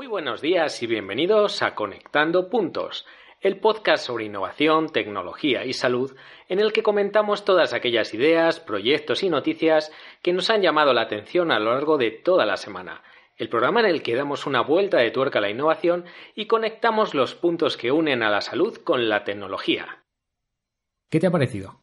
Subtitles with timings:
[0.00, 3.04] Muy buenos días y bienvenidos a Conectando Puntos,
[3.42, 6.16] el podcast sobre innovación, tecnología y salud
[6.48, 9.92] en el que comentamos todas aquellas ideas, proyectos y noticias
[10.22, 13.02] que nos han llamado la atención a lo largo de toda la semana.
[13.36, 17.12] El programa en el que damos una vuelta de tuerca a la innovación y conectamos
[17.12, 20.02] los puntos que unen a la salud con la tecnología.
[21.10, 21.82] ¿Qué te ha parecido?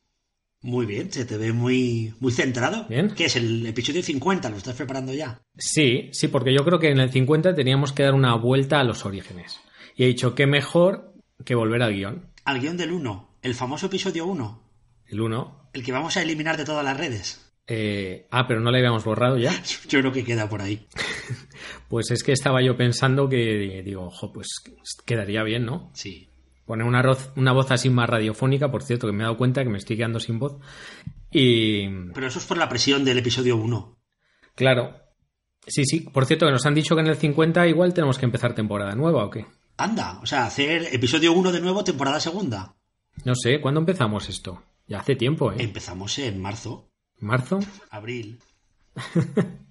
[0.61, 2.85] Muy bien, se te ve muy, muy centrado.
[2.89, 3.11] Bien.
[3.15, 4.49] ¿Qué es el episodio 50?
[4.49, 5.39] ¿Lo estás preparando ya?
[5.57, 8.83] Sí, sí, porque yo creo que en el 50 teníamos que dar una vuelta a
[8.83, 9.59] los orígenes.
[9.95, 11.13] Y he dicho, qué mejor
[11.45, 12.31] que volver al guion.
[12.43, 14.63] Al guion del 1, el famoso episodio 1,
[15.07, 15.69] El 1.
[15.73, 17.43] el que vamos a eliminar de todas las redes.
[17.67, 19.53] eh, ah, pero no le habíamos borrado ya.
[19.89, 20.87] Yo creo que queda por ahí.
[21.89, 24.47] Pues es que estaba yo pensando que, digo, ojo, pues
[25.05, 25.89] quedaría bien, ¿no?
[25.93, 26.29] Sí.
[26.67, 27.01] Poner una,
[27.53, 30.19] voz así más radiofónica, por cierto, que me he dado cuenta que me estoy quedando
[30.19, 30.57] sin voz.
[31.31, 33.97] Y, Pero eso es por la presión del episodio 1.
[34.53, 34.97] claro,
[35.65, 38.25] sí, sí, por cierto, que nos han dicho que en el 50 igual tenemos que
[38.25, 39.45] empezar temporada nueva o qué.
[39.77, 42.75] Anda, o sea, hacer episodio 1 de nuevo, temporada segunda.
[43.23, 44.61] No sé, ¿cuándo empezamos esto?
[44.87, 45.55] Ya hace tiempo, ¿eh?
[45.59, 47.59] Empezamos en marzo, ¿Marzo?
[47.91, 48.39] abril.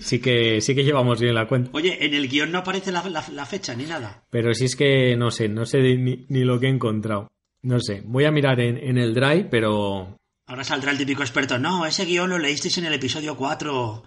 [0.00, 1.70] Sí que, sí que llevamos bien la cuenta.
[1.72, 4.24] Oye, en el guion no aparece la, la- la fecha ni nada.
[4.30, 7.30] Pero si es que no sé, no sé ni, ni lo que he encontrado.
[7.62, 11.58] No sé, voy a mirar en, en el drive, pero Ahora saldrá el típico experto.
[11.58, 14.02] No, ese guion lo leísteis en el episodio 4.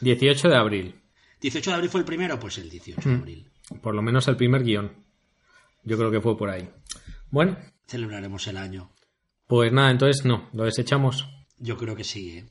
[0.00, 0.94] 18 de abril.
[1.40, 3.50] 18 de abril fue el primero, pues el 18 de abril.
[3.82, 4.92] Por lo menos el primer guion.
[5.84, 6.68] Yo creo que fue por ahí.
[7.30, 8.90] Bueno, Celebraremos el año.
[9.46, 11.28] pues nada, entonces no, lo desechamos.
[11.58, 12.44] Yo creo que sí, ¿eh?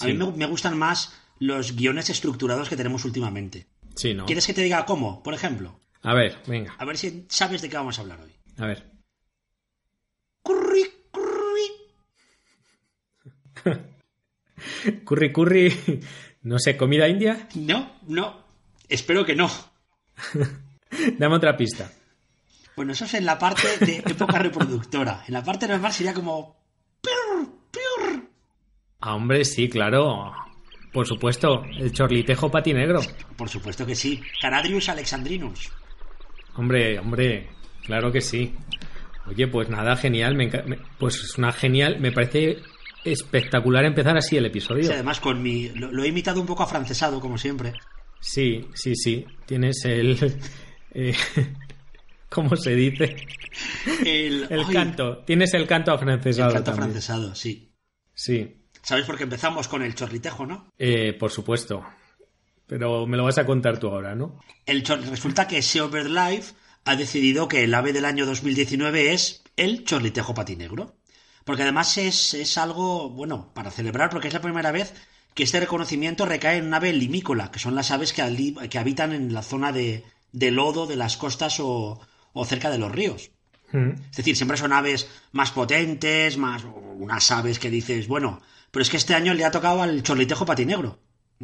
[0.00, 0.12] A Sí.
[0.12, 3.66] mí me, me gustan más los guiones estructurados que tenemos últimamente.
[3.96, 4.24] Sí, ¿no?
[4.26, 5.22] ¿Quieres que te diga cómo?
[5.22, 8.32] Por ejemplo, A ver, venga, a ver si sabes de qué vamos a hablar hoy.
[8.58, 8.88] a ver.
[10.42, 11.66] Curri, curri.
[15.04, 16.00] Curry, curry,
[16.42, 17.48] no sé, comida india.
[17.54, 18.44] No, no.
[18.88, 19.50] Espero que no.
[21.18, 21.90] Dame otra pista.
[22.76, 25.24] Bueno, eso es en la parte de época reproductora.
[25.26, 26.56] En la parte normal sería como...
[29.00, 30.32] Ah, hombre, sí, claro.
[30.92, 33.00] Por supuesto, el chorlitejo patinegro.
[33.36, 34.20] Por supuesto que sí.
[34.40, 35.70] Caradrius alexandrinus.
[36.56, 37.48] Hombre, hombre,
[37.84, 38.54] claro que sí.
[39.26, 40.34] Oye, pues nada, genial.
[40.34, 40.48] me
[40.98, 42.00] pues es una genial.
[42.00, 42.58] Me parece
[43.04, 44.84] espectacular empezar así el episodio.
[44.84, 45.68] Sí, además con mi...
[45.70, 47.72] Lo, lo he imitado un poco afrancesado, como siempre.
[48.20, 49.24] Sí, sí, sí.
[49.46, 50.18] Tienes el.
[50.92, 51.14] eh,
[52.28, 53.16] ¿Cómo se dice?
[54.04, 55.18] El, canto.
[55.24, 56.48] Tienes el canto afrancesado.
[56.48, 56.90] El canto también.
[56.90, 57.72] afrancesado, sí.
[58.14, 60.68] Sí, ¿Sabes por qué empezamos con el chorlitejo, no?
[60.78, 61.84] eh, por supuesto.
[62.66, 64.38] Pero me lo vas a contar tú ahora, ¿no?
[64.66, 66.54] El chor- resulta que Life
[66.84, 70.94] ha decidido que el ave del año 2019 es el chorlitejo patinegro.
[71.44, 74.94] Porque además es, es algo, bueno, para celebrar, porque es la primera vez
[75.34, 78.78] que este reconocimiento recae en un ave limícola, que son las aves que, ali- que
[78.78, 82.00] habitan en la zona de, de lodo de las costas o,
[82.32, 83.30] o cerca de los ríos.
[83.72, 83.90] Mm.
[84.10, 88.40] Es decir, siempre son aves más potentes, más unas aves que dices, bueno,
[88.70, 90.98] pero es que este año le ha tocado al chorlitejo patinegro.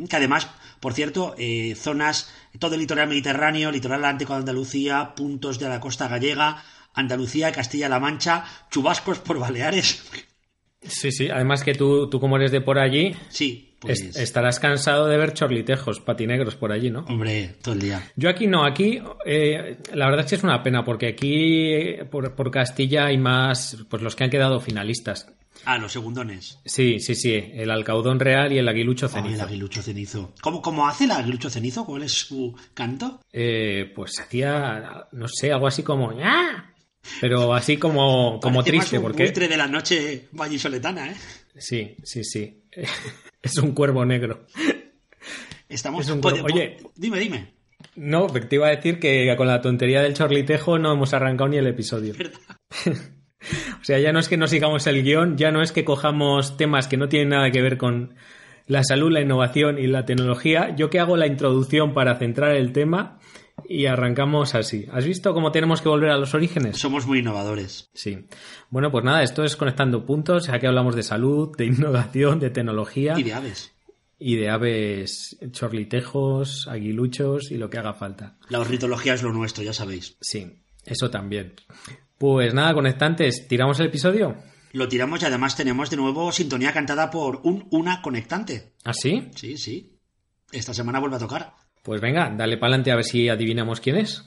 [0.08, 0.48] Que además,
[0.80, 5.80] por cierto, eh, zonas, todo el litoral mediterráneo, litoral atlántico de Andalucía, puntos de la
[5.80, 10.02] costa gallega, Andalucía, Castilla-La Mancha, chubascos por Baleares.
[10.82, 11.28] Sí, sí.
[11.30, 14.00] Además que tú, tú como eres de por allí, Sí, pues.
[14.02, 17.00] es- estarás cansado de ver chorlitejos, patinegros por allí, ¿no?
[17.08, 18.02] Hombre, todo el día.
[18.16, 22.04] Yo aquí no, aquí eh, la verdad es que es una pena porque aquí eh,
[22.10, 25.26] por, por Castilla hay más, pues los que han quedado finalistas.
[25.66, 26.58] Ah, los segundones.
[26.64, 29.42] Sí, sí, sí, el alcaudón real y el aguilucho Ah, el cenizo.
[29.42, 30.32] aguilucho cenizo.
[30.40, 31.84] ¿Cómo, ¿Cómo hace el aguilucho cenizo?
[31.84, 33.20] ¿Cuál es su canto?
[33.32, 36.72] Eh, pues hacía, no sé, algo así como ¡Ah!
[37.20, 39.22] Pero así como, como Parece más triste, un porque...
[39.24, 41.16] buitre de la noche vallisoletana, ¿eh?
[41.56, 42.62] Sí, sí, sí.
[43.42, 44.46] es un cuervo negro.
[45.68, 46.04] Estamos...
[46.04, 46.78] Es un cuervo- Oye.
[46.96, 47.54] Dime, dime.
[47.96, 51.56] No, te iba a decir que con la tontería del chorlitejo no hemos arrancado ni
[51.58, 52.14] el episodio.
[52.16, 52.38] ¿Verdad?
[53.86, 56.56] O sea, ya no es que no sigamos el guion, ya no es que cojamos
[56.56, 58.16] temas que no tienen nada que ver con
[58.66, 60.74] la salud, la innovación y la tecnología.
[60.74, 63.20] Yo que hago la introducción para centrar el tema
[63.68, 64.86] y arrancamos así.
[64.90, 66.76] ¿Has visto cómo tenemos que volver a los orígenes?
[66.78, 67.88] Somos muy innovadores.
[67.94, 68.26] Sí.
[68.70, 70.48] Bueno, pues nada, esto es conectando puntos.
[70.48, 73.72] Aquí hablamos de salud, de innovación, de tecnología Y de aves.
[74.18, 78.36] y de aves chorlitejos, aguiluchos y lo que haga falta.
[78.48, 80.16] La ornitología es lo nuestro, ya sabéis.
[80.20, 81.54] Sí, eso también.
[82.18, 84.36] Pues nada, conectantes, ¿tiramos el episodio?
[84.72, 88.72] Lo tiramos y además tenemos de nuevo sintonía cantada por un una conectante.
[88.84, 89.28] ¿Ah, sí?
[89.34, 89.98] Sí, sí.
[90.52, 91.54] Esta semana vuelve a tocar.
[91.82, 94.24] Pues venga, dale para adelante a ver si adivinamos quién es.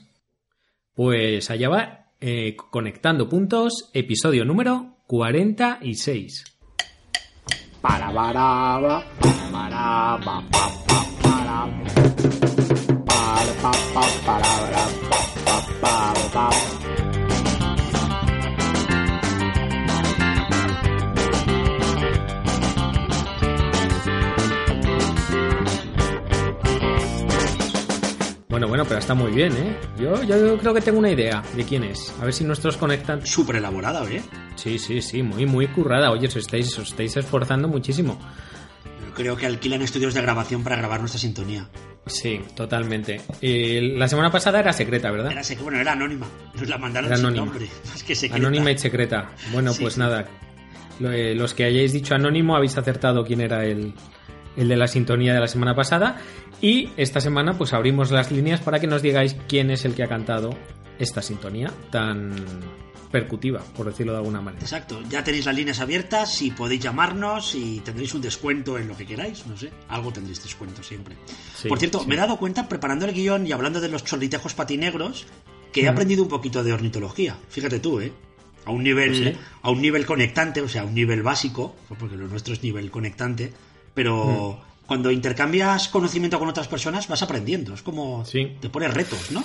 [0.94, 6.44] Pues allá va, eh, conectando puntos, episodio número 46.
[7.80, 9.04] Para para
[9.50, 10.52] para ba, pa,
[10.84, 11.02] pa,
[14.26, 14.50] para.
[16.32, 17.09] Para
[28.60, 29.74] Bueno, bueno, pero está muy bien, ¿eh?
[29.98, 32.12] Yo, yo creo que tengo una idea de quién es.
[32.20, 33.24] A ver si nuestros conectan.
[33.24, 34.20] Súper elaborada, ¿eh?
[34.56, 36.10] Sí, sí, sí, muy, muy currada.
[36.10, 38.20] Oye, os estáis, os estáis esforzando muchísimo.
[39.06, 41.70] Yo creo que alquilan estudios de grabación para grabar nuestra sintonía.
[42.04, 43.22] Sí, totalmente.
[43.40, 45.32] La semana pasada era secreta, ¿verdad?
[45.32, 46.26] Era sec- bueno, era anónima.
[46.54, 47.46] Nos la mandaron Era sin anónima.
[47.46, 47.66] nombre.
[47.88, 48.36] Más que secreta.
[48.46, 49.30] Anónima y secreta.
[49.54, 50.26] Bueno, Sí, pues nada.
[51.00, 53.94] Eh, Los que hayáis dicho anónimo habéis acertado quién era el,
[54.60, 56.18] el de la sintonía de la semana pasada.
[56.60, 60.02] Y esta semana pues abrimos las líneas para que nos digáis quién es el que
[60.04, 60.50] ha cantado
[60.98, 62.34] esta sintonía tan
[63.10, 64.62] percutiva, por decirlo de alguna manera.
[64.62, 68.96] Exacto, ya tenéis las líneas abiertas y podéis llamarnos y tendréis un descuento en lo
[68.96, 71.16] que queráis, no sé, algo tendréis descuento siempre.
[71.56, 72.06] Sí, Por cierto, sí.
[72.06, 75.26] me he dado cuenta preparando el guion y hablando de los chorritejos patinegros
[75.72, 75.92] que he Mm.
[75.92, 77.36] aprendido un poquito de ornitología.
[77.48, 78.12] Fíjate tú, ¿eh?
[78.66, 79.40] A un nivel, Pues sí.
[79.62, 82.90] a un nivel conectante, o sea, a un nivel básico, porque lo nuestro es nivel
[82.92, 83.52] conectante,
[83.94, 84.86] pero Mm.
[84.86, 88.56] cuando intercambias conocimiento con otras personas vas aprendiendo, es como Sí.
[88.60, 89.42] te pones retos, ¿no?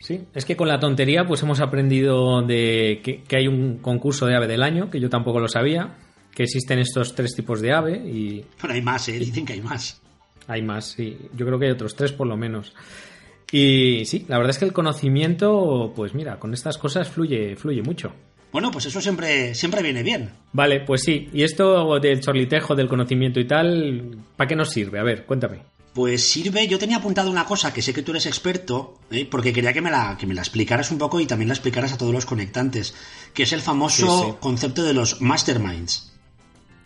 [0.00, 4.26] Sí, es que con la tontería pues hemos aprendido de que, que hay un concurso
[4.26, 5.96] de ave del año, que yo tampoco lo sabía,
[6.34, 9.18] que existen estos tres tipos de ave y Pero hay más, ¿eh?
[9.18, 10.00] Dicen que hay más.
[10.46, 11.18] hay más, sí.
[11.34, 12.72] Yo creo que hay otros tres por lo menos.
[13.50, 17.82] Y sí, la verdad es que el conocimiento, pues mira, con estas cosas fluye, fluye
[17.82, 18.12] mucho.
[18.52, 20.30] Bueno, pues eso siempre, siempre viene bien.
[20.52, 21.28] Vale, pues sí.
[21.32, 24.98] Y esto del chorlitejo, del conocimiento y tal, ¿para qué nos sirve?
[24.98, 25.60] A ver, cuéntame.
[25.92, 29.26] Pues sirve, yo tenía apuntado una cosa que sé que tú eres experto, ¿eh?
[29.30, 31.92] porque quería que me, la, que me la explicaras un poco y también la explicaras
[31.92, 32.94] a todos los conectantes,
[33.34, 34.36] que es el famoso Sí, sí.
[34.40, 36.12] concepto de los masterminds,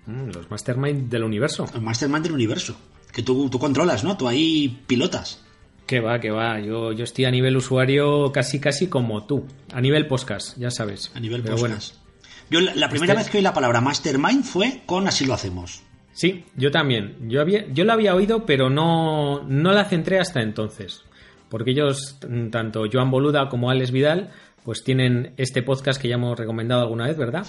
[0.06, 1.64] Mm, los mastermind del universo.
[1.74, 2.74] el mastermind del universo,
[3.12, 4.16] que tú, tú controlas, ¿no?
[4.16, 5.44] Tú ahí pilotas.
[5.92, 6.58] Que va, que va.
[6.58, 9.44] Yo, yo estoy a nivel usuario casi, casi como tú.
[9.74, 11.12] A nivel podcast, ya sabes.
[11.14, 11.96] A nivel Pero podcast.
[12.48, 15.34] Yo la, la primera Este- vez que oí la palabra mastermind fue con Así lo
[15.34, 15.82] hacemos.
[16.14, 17.28] Sí, yo también.
[17.28, 21.02] Yo, había, yo la había oído, pero no, no la centré hasta entonces.
[21.50, 22.16] Porque ellos,
[22.50, 24.30] tanto Joan Boluda como Alex Vidal,
[24.64, 27.44] pues tienen este podcast que ya hemos recomendado alguna vez, ¿verdad?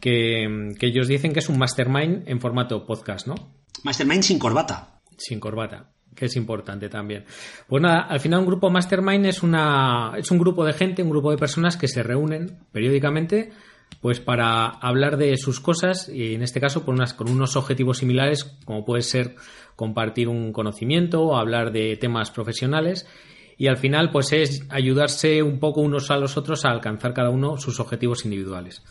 [0.00, 3.34] Que, que ellos dicen que es un mastermind en formato podcast, ¿no?
[3.84, 5.02] Mastermind sin corbata.
[5.18, 7.24] Sin corbata, que es importante también.
[7.66, 11.10] Pues nada, al final un grupo mastermind es, una, es un grupo de gente, un
[11.10, 13.52] grupo de personas que se reúnen periódicamente
[14.00, 17.98] pues para hablar de sus cosas y en este caso con, unas, con unos objetivos
[17.98, 19.34] similares como puede ser
[19.76, 23.06] compartir un conocimiento o hablar de temas profesionales
[23.58, 27.30] y al final pues es ayudarse un poco unos a los otros a alcanzar cada
[27.30, 28.82] uno sus objetivos individuales.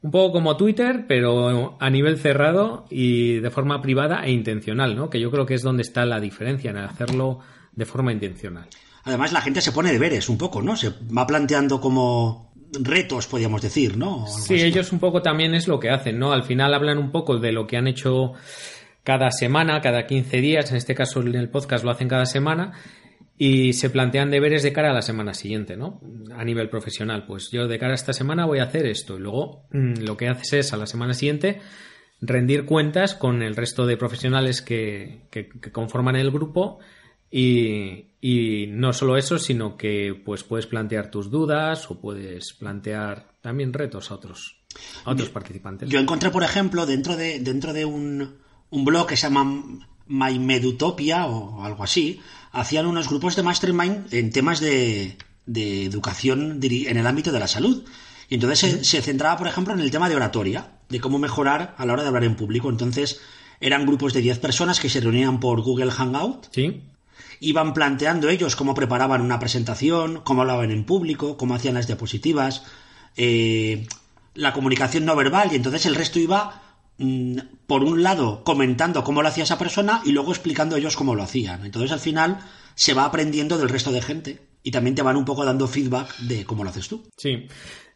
[0.00, 5.10] Un poco como Twitter, pero a nivel cerrado y de forma privada e intencional, ¿no?
[5.10, 7.40] Que yo creo que es donde está la diferencia en hacerlo
[7.72, 8.68] de forma intencional.
[9.04, 10.76] Además la gente se pone deberes un poco, ¿no?
[10.76, 14.26] Se va planteando como retos, podríamos decir, ¿no?
[14.26, 14.62] Sí, así.
[14.62, 16.32] ellos un poco también es lo que hacen, ¿no?
[16.32, 18.34] Al final hablan un poco de lo que han hecho
[19.02, 22.72] cada semana, cada 15 días, en este caso en el podcast lo hacen cada semana,
[23.40, 26.00] y se plantean deberes de cara a la semana siguiente, ¿no?
[26.34, 29.20] A nivel profesional, pues yo de cara a esta semana voy a hacer esto, y
[29.20, 31.60] luego mm, lo que haces es a la semana siguiente
[32.20, 36.80] rendir cuentas con el resto de profesionales que, que- que conforman el grupo
[37.30, 43.28] y, y no solo eso, sino que pues puedes plantear tus dudas o puedes plantear
[43.40, 44.56] también retos a otros,
[45.04, 45.88] a otros participantes.
[45.88, 48.36] Yo encontré, por ejemplo, dentro de, dentro de un,
[48.70, 49.44] un blog que se llama
[50.08, 52.18] My Medutopia o algo así,
[52.52, 57.48] hacían unos grupos de mastermind en temas de, de educación en el ámbito de la
[57.48, 57.84] salud.
[58.28, 61.74] Y entonces se, se centraba, por ejemplo, en el tema de oratoria, de cómo mejorar
[61.78, 62.68] a la hora de hablar en público.
[62.68, 63.20] Entonces
[63.60, 66.82] eran grupos de 10 personas que se reunían por Google Hangout ¿Sí?
[67.40, 72.62] iban planteando ellos cómo preparaban una presentación, cómo hablaban en público, cómo hacían las diapositivas,
[73.16, 73.86] eh,
[74.34, 76.62] la comunicación no verbal, y entonces el resto iba,
[77.66, 81.22] por un lado, comentando cómo lo hacía esa persona y luego explicando ellos cómo lo
[81.22, 81.64] hacían.
[81.64, 82.38] Entonces al final
[82.74, 86.16] se va aprendiendo del resto de gente y también te van un poco dando feedback
[86.18, 87.08] de cómo lo haces tú.
[87.16, 87.46] Sí.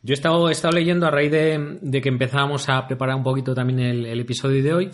[0.04, 4.20] Yo he estado, leyendo a raíz de, que empezábamos a preparar un poquito también el,
[4.20, 4.90] episodio de hoy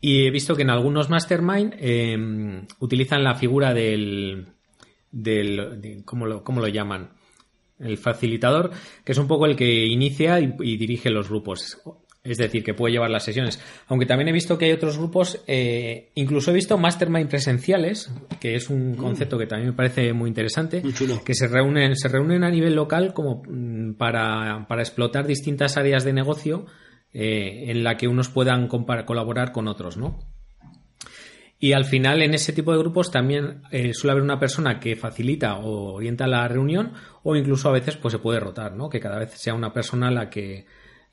[0.00, 4.46] y he visto que en algunos mastermind eh, utilizan la figura del,
[5.10, 7.10] del de- ¿cómo, lo, ¿cómo lo llaman?
[7.78, 8.70] El facilitador,
[9.04, 11.78] que es un poco el que inicia y dirige los grupos.
[12.26, 13.60] Es decir, que puede llevar las sesiones.
[13.86, 18.54] Aunque también he visto que hay otros grupos, eh, incluso he visto mastermind presenciales, que
[18.54, 21.22] es un concepto que también me parece muy interesante, Muy chulo.
[21.24, 26.04] que se reúnen, se reúnen a nivel local como mm, para, para explotar distintas áreas
[26.04, 26.66] de negocio
[27.12, 30.18] eh, en la que unos puedan colaborar con otros, ¿no?
[31.58, 34.94] Y al final, en ese tipo de grupos también eh, suele haber una persona que
[34.94, 36.92] facilita o orienta la reunión,
[37.22, 38.90] o incluso a veces pues se puede rotar, ¿no?
[38.90, 40.66] Que cada vez sea una persona la que,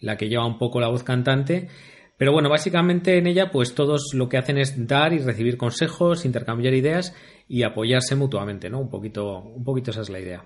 [0.04, 1.70] la que lleva un poco la voz cantante.
[2.18, 6.26] Pero bueno, básicamente en ella, pues todos lo que hacen es dar y recibir consejos,
[6.26, 7.16] intercambiar ideas
[7.48, 8.80] y apoyarse mutuamente, ¿no?
[8.80, 10.46] Un poquito, un poquito esa es la idea.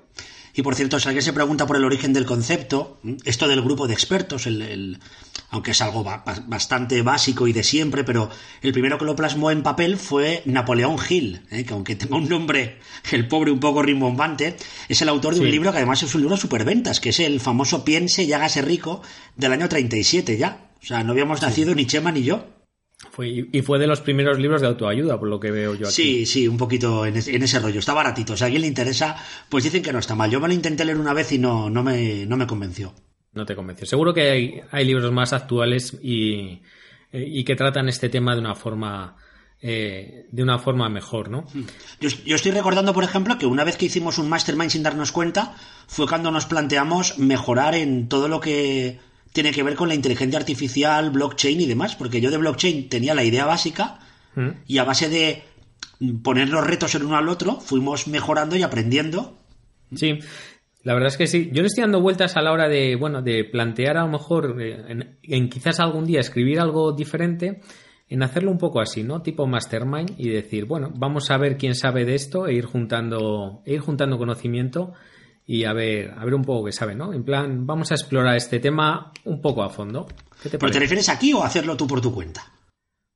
[0.58, 3.88] Y por cierto, si alguien se pregunta por el origen del concepto, esto del grupo
[3.88, 5.00] de expertos, el, el-
[5.52, 8.30] aunque es algo ba- ba- bastante básico y de siempre, pero
[8.64, 11.64] el primero que lo plasmó en papel fue Napoleón Hill, ¿eh?
[11.64, 12.80] que aunque tenga un nombre,
[13.12, 14.58] el pobre un poco rimbombante,
[14.90, 17.40] es el autor de un libro que además es un libro superventas, que es el
[17.40, 19.04] famoso Piense y hágase rico
[19.36, 20.72] del año 37 ya.
[20.82, 22.46] O sea, no habíamos nacido ni Chema ni yo.
[23.12, 25.96] Fue, y fue de los primeros libros de autoayuda, por lo que veo yo aquí.
[25.96, 27.80] Sí, sí, un poquito en ese, en ese rollo.
[27.80, 28.36] Está baratito.
[28.36, 29.16] Si a alguien le interesa,
[29.50, 30.32] pues dicen que no está mal.
[30.32, 32.96] Yo me lo intenté leer una vez y no, no, me, no me convenció.
[33.34, 33.86] No te convenció.
[33.86, 36.63] Seguro que hay, hay libros más actuales y,
[37.12, 39.16] y que tratan este tema de una forma
[39.62, 41.46] eh, de una forma mejor, ¿no?
[42.00, 45.12] Yo, yo estoy recordando, por ejemplo, que una vez que hicimos un mastermind sin darnos
[45.12, 45.56] cuenta,
[45.88, 49.00] fue cuando nos planteamos mejorar en todo lo que
[49.38, 53.13] tiene que ver con la inteligencia artificial, blockchain y demás, porque yo de blockchain tenía
[53.13, 54.00] la idea básica
[54.34, 54.63] ¿Mm?
[54.65, 55.44] y a base de
[56.24, 59.38] poner los retos el uno al otro, fuimos mejorando y aprendiendo.
[59.94, 60.17] Sí,
[60.82, 61.51] la verdad es que sí.
[61.53, 64.60] Yo le estoy dando vueltas a la hora de, bueno, de plantear a lo mejor
[64.60, 67.62] eh, en, en quizás algún día escribir algo diferente,
[68.10, 69.22] en hacerlo un poco así, ¿no?
[69.22, 73.62] Tipo mastermind y decir, bueno, vamos a ver quién sabe de esto e ir juntando,
[73.67, 74.94] e ir juntando conocimiento
[75.50, 77.13] y a ver, a ver un poco qué sabe, ¿no?
[77.13, 80.06] En plan, vamos a explorar este tema un poco a fondo.
[80.44, 82.51] ¿Qué te ¿Pero te refieres aquí o hacerlo tú por tu cuenta?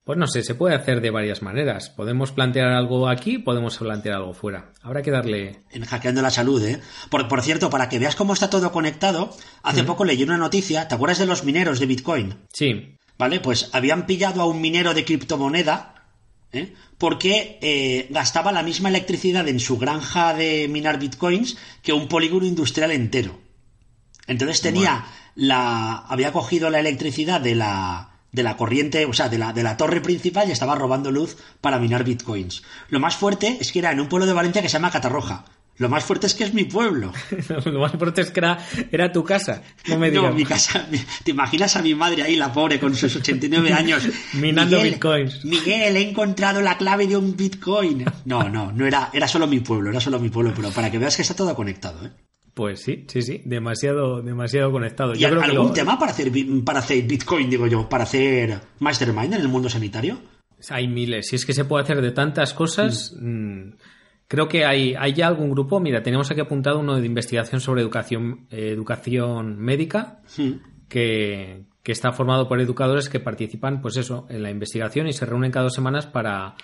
[0.05, 1.89] Pues no sé, se puede hacer de varias maneras.
[1.89, 4.71] Podemos plantear algo aquí, podemos plantear algo fuera.
[4.81, 5.59] Habrá que darle.
[5.71, 6.81] En Hackeando la Salud, ¿eh?
[7.09, 9.29] Por, por cierto, para que veas cómo está todo conectado,
[9.61, 12.35] hace poco leí una noticia, ¿te acuerdas de los mineros de Bitcoin?
[12.51, 13.39] Sí, ¿Vale?
[13.39, 15.90] Pues habían pillado a un minero de criptomoneda
[16.53, 16.73] ¿eh?
[16.97, 22.45] porque eh, gastaba la misma electricidad en su granja de minar bitcoins que un polígono
[22.45, 23.39] industrial entero.
[24.27, 25.05] Entonces tenía
[25.35, 25.97] la.
[26.07, 28.11] había cogido la electricidad de la.
[28.31, 31.37] de la corriente, o sea, de la, de la torre principal y estaba robando luz
[31.59, 32.63] para minar bitcoins.
[32.89, 35.45] Lo más fuerte es que era en un pueblo de Valencia que se llama Catarroja.
[35.81, 37.11] Lo más fuerte es que es mi pueblo.
[37.65, 38.59] lo más fuerte es que era,
[38.91, 39.63] era tu casa.
[39.87, 40.87] No me No, mi casa.
[41.23, 44.07] ¿Te imaginas a mi madre ahí, la pobre, con sus 89 años?
[44.33, 45.43] Minando Miguel, bitcoins.
[45.43, 48.05] Miguel, he encontrado la clave de un bitcoin.
[48.25, 50.99] No, no, no era, era solo mi pueblo, era solo mi pueblo, pero para que
[50.99, 52.11] veas que está todo conectado, ¿eh?
[52.53, 53.41] Pues sí, sí, sí.
[53.45, 55.15] Demasiado, demasiado conectado.
[55.15, 56.31] ¿Y Yo creo que algún lo- tema para hacer,
[56.63, 60.19] para hacer bitcoin, digo yo, para hacer mastermind en el mundo sanitario?
[60.69, 61.27] Hay miles.
[61.29, 63.15] Si es que se puede hacer de tantas cosas.
[63.19, 63.69] mm,
[64.31, 65.81] creo que hay, hay ya algún grupo.
[65.81, 70.21] Mira, tenemos aquí apuntado uno de investigación sobre educación, eh, educación médica.
[70.87, 75.25] Que, que está formado por educadores que participan, pues eso, en la investigación y se
[75.25, 76.55] reúnen cada dos semanas para,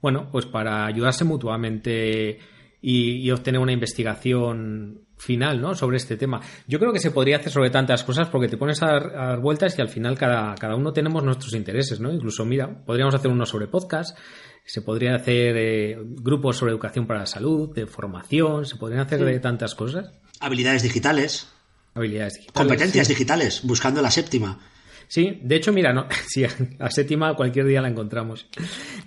[0.00, 2.40] bueno, pues para ayudarse mutuamente
[2.80, 5.74] y, y obtener una investigación final, ¿no?
[5.76, 6.40] Sobre este tema.
[6.66, 9.26] Yo creo que se podría hacer sobre tantas cosas porque te pones a dar, a
[9.28, 12.12] dar vueltas y al final cada, cada uno tenemos nuestros intereses, ¿no?
[12.12, 14.18] Incluso, mira, podríamos hacer uno sobre podcast,
[14.64, 19.24] se podría hacer eh, grupos sobre educación para la salud, de formación, se podrían hacer
[19.24, 20.10] de tantas cosas.
[20.40, 21.48] Habilidades digitales,
[21.94, 22.54] Habilidades digitales.
[22.68, 23.12] competencias sí.
[23.14, 24.58] digitales, buscando la séptima.
[25.08, 26.44] Sí, de hecho, mira, no, sí,
[26.78, 28.46] a séptima cualquier día la encontramos.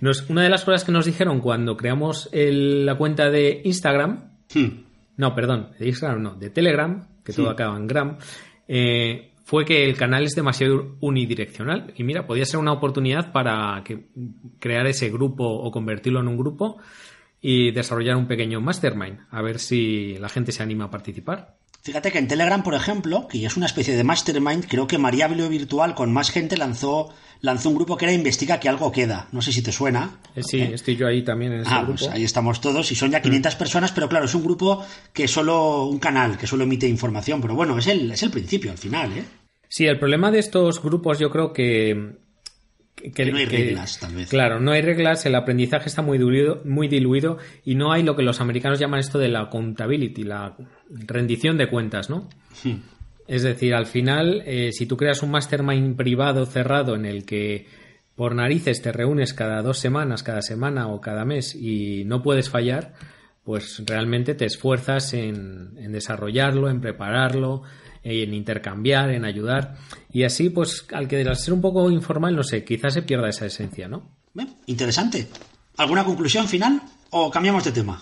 [0.00, 4.30] Nos, una de las cosas que nos dijeron cuando creamos el- la cuenta de Instagram,
[4.54, 4.84] Hmm.
[5.16, 8.18] no, perdón, de Instagram no, de Telegram, que todo acaba en gram,
[8.68, 11.94] eh, fue que el canal es demasiado unidireccional.
[11.96, 14.08] Y mira, podía ser una oportunidad para que,
[14.58, 16.78] crear ese grupo o convertirlo en un grupo
[17.40, 21.58] y desarrollar un pequeño mastermind, a ver si la gente se anima a participar.
[21.82, 25.28] Fíjate que en Telegram, por ejemplo, que es una especie de mastermind, creo que María
[25.28, 27.10] Biblio Virtual con más gente lanzó,
[27.40, 29.28] lanzó un grupo que era Investiga que algo queda.
[29.30, 30.18] No sé si te suena.
[30.34, 32.00] Eh, sí, estoy yo ahí también en ese Ah, grupo.
[32.00, 35.28] pues ahí estamos todos y son ya 500 personas, pero claro, es un grupo que
[35.28, 38.78] solo, un canal que solo emite información, pero bueno, es el, es el principio al
[38.78, 39.24] final, ¿eh?
[39.68, 42.16] Sí, el problema de estos grupos yo creo que...
[43.14, 44.30] Que no hay reglas, tal vez.
[44.30, 48.16] Claro, no hay reglas, el aprendizaje está muy diluido, muy diluido y no hay lo
[48.16, 50.56] que los americanos llaman esto de la accountability, la
[50.88, 52.28] rendición de cuentas, ¿no?
[53.28, 57.66] Es decir, al final, eh, si tú creas un mastermind privado cerrado en el que
[58.14, 62.48] por narices te reúnes cada dos semanas, cada semana o cada mes y no puedes
[62.48, 62.94] fallar,
[63.44, 67.62] pues realmente te esfuerzas en, en desarrollarlo, en prepararlo,
[68.08, 69.76] en intercambiar, en ayudar.
[70.12, 73.28] Y así, pues, al que al ser un poco informal, no sé, quizás se pierda
[73.28, 74.08] esa esencia, ¿no?
[74.66, 75.26] Interesante.
[75.76, 78.00] ¿Alguna conclusión final o cambiamos de tema?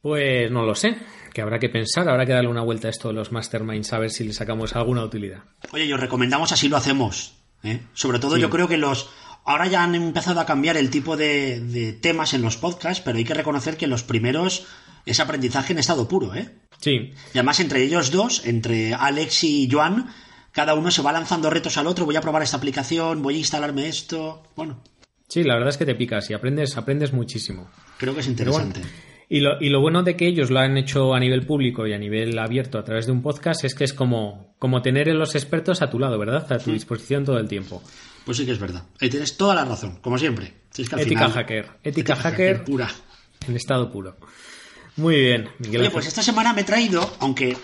[0.00, 0.96] Pues no lo sé,
[1.32, 3.98] que habrá que pensar, habrá que darle una vuelta a esto de los masterminds a
[3.98, 5.42] ver si le sacamos alguna utilidad.
[5.72, 7.34] Oye, y os recomendamos así lo hacemos.
[7.62, 7.80] ¿eh?
[7.92, 8.40] Sobre todo Sí.
[8.40, 9.10] yo creo que los
[9.44, 13.18] Ahora ya han empezado a cambiar el tipo de, de temas en los podcasts, pero
[13.18, 14.68] hay que reconocer que los primeros
[15.06, 16.48] es aprendizaje en estado puro, ¿eh?
[16.80, 20.12] Sí, Y además entre ellos dos, entre Alex y Joan,
[20.50, 23.38] cada uno se va lanzando retos al otro, voy a probar esta aplicación, voy a
[23.38, 24.42] instalarme esto.
[24.56, 24.82] Bueno,
[25.28, 27.70] sí, la verdad es que te picas y aprendes, aprendes muchísimo.
[27.98, 28.80] creo que es bueno, interesante.
[29.28, 31.92] y, lo, y lo bueno de que ellos lo han hecho a nivel público y
[31.92, 35.14] a nivel abierto a través de un podcast es que es como, como tener a
[35.14, 36.52] los expertos a tu lado, ¿verdad?
[36.52, 37.80] A tu disposición todo el tiempo.
[38.24, 38.84] Pues sí que es verdad.
[39.00, 40.52] Ahí tienes toda la razón, como siempre.
[40.70, 41.66] Si es que al Ética final- hacker.
[41.84, 42.88] Ética hacker pura.
[43.48, 44.16] en estado puro.
[44.96, 45.80] Muy bien, Miguel.
[45.82, 47.56] Oye, pues esta semana me he traído, aunque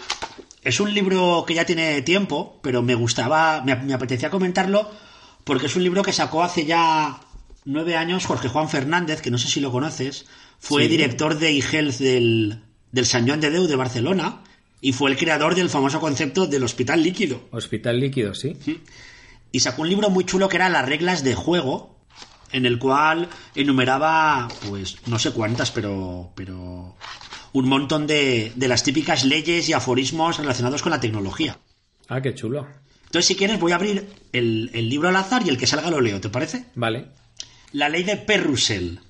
[0.62, 4.90] es un libro que ya tiene tiempo, pero me gustaba, me, me apetecía comentarlo,
[5.44, 7.20] porque es un libro que sacó hace ya
[7.64, 10.26] nueve años Jorge Juan Fernández, que no sé si lo conoces,
[10.58, 10.88] fue Sí.
[10.88, 14.42] director de eHealth del, del Sant Joan de Déu de Barcelona
[14.80, 17.42] y fue el creador del famoso concepto del hospital líquido.
[17.50, 18.56] Hospital líquido, sí.
[19.52, 21.97] Y sacó un libro muy chulo que era Las reglas de juego,
[22.52, 26.96] en el cual enumeraba, pues, no sé cuántas, pero, pero
[27.52, 31.58] un montón de, de las típicas leyes y aforismos relacionados con la tecnología.
[32.08, 32.66] Ah, qué chulo.
[33.04, 35.90] Entonces, si quieres, voy a abrir el, el libro al azar y el que salga
[35.90, 36.66] lo leo, ¿te parece?
[36.74, 37.08] Vale.
[37.72, 39.00] La ley de Perrusel.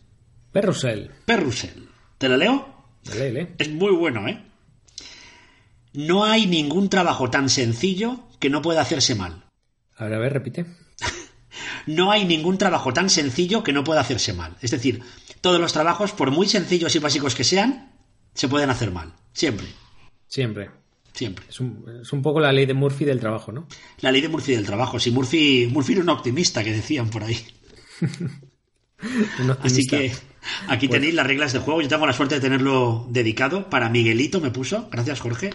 [0.52, 1.10] Perrusel.
[1.24, 1.88] Perrusel.
[2.16, 2.74] ¿Te lo leo?
[3.16, 3.54] Lele.
[3.58, 4.44] Es muy bueno, ¿eh?
[5.92, 9.44] No hay ningún trabajo tan sencillo que no pueda hacerse mal.
[9.96, 10.66] A ver, a ver, repite.
[11.88, 14.54] No hay ningún trabajo tan sencillo que no pueda hacerse mal.
[14.60, 15.00] Es decir,
[15.40, 17.92] todos los trabajos, por muy sencillos y básicos que sean,
[18.34, 19.14] se pueden hacer mal.
[19.32, 19.68] Siempre.
[20.26, 20.70] Siempre.
[21.14, 21.46] Siempre.
[21.48, 23.66] Es un, es un poco la ley de Murphy del trabajo, ¿no?
[24.00, 25.00] La ley de Murphy del trabajo.
[25.00, 27.38] Si Murphy, Murphy era un optimista, que decían por ahí.
[29.62, 30.12] Así que
[30.68, 31.80] aquí tenéis las reglas de juego.
[31.80, 33.70] Yo tengo la suerte de tenerlo dedicado.
[33.70, 34.90] Para Miguelito me puso.
[34.92, 35.54] Gracias, Jorge.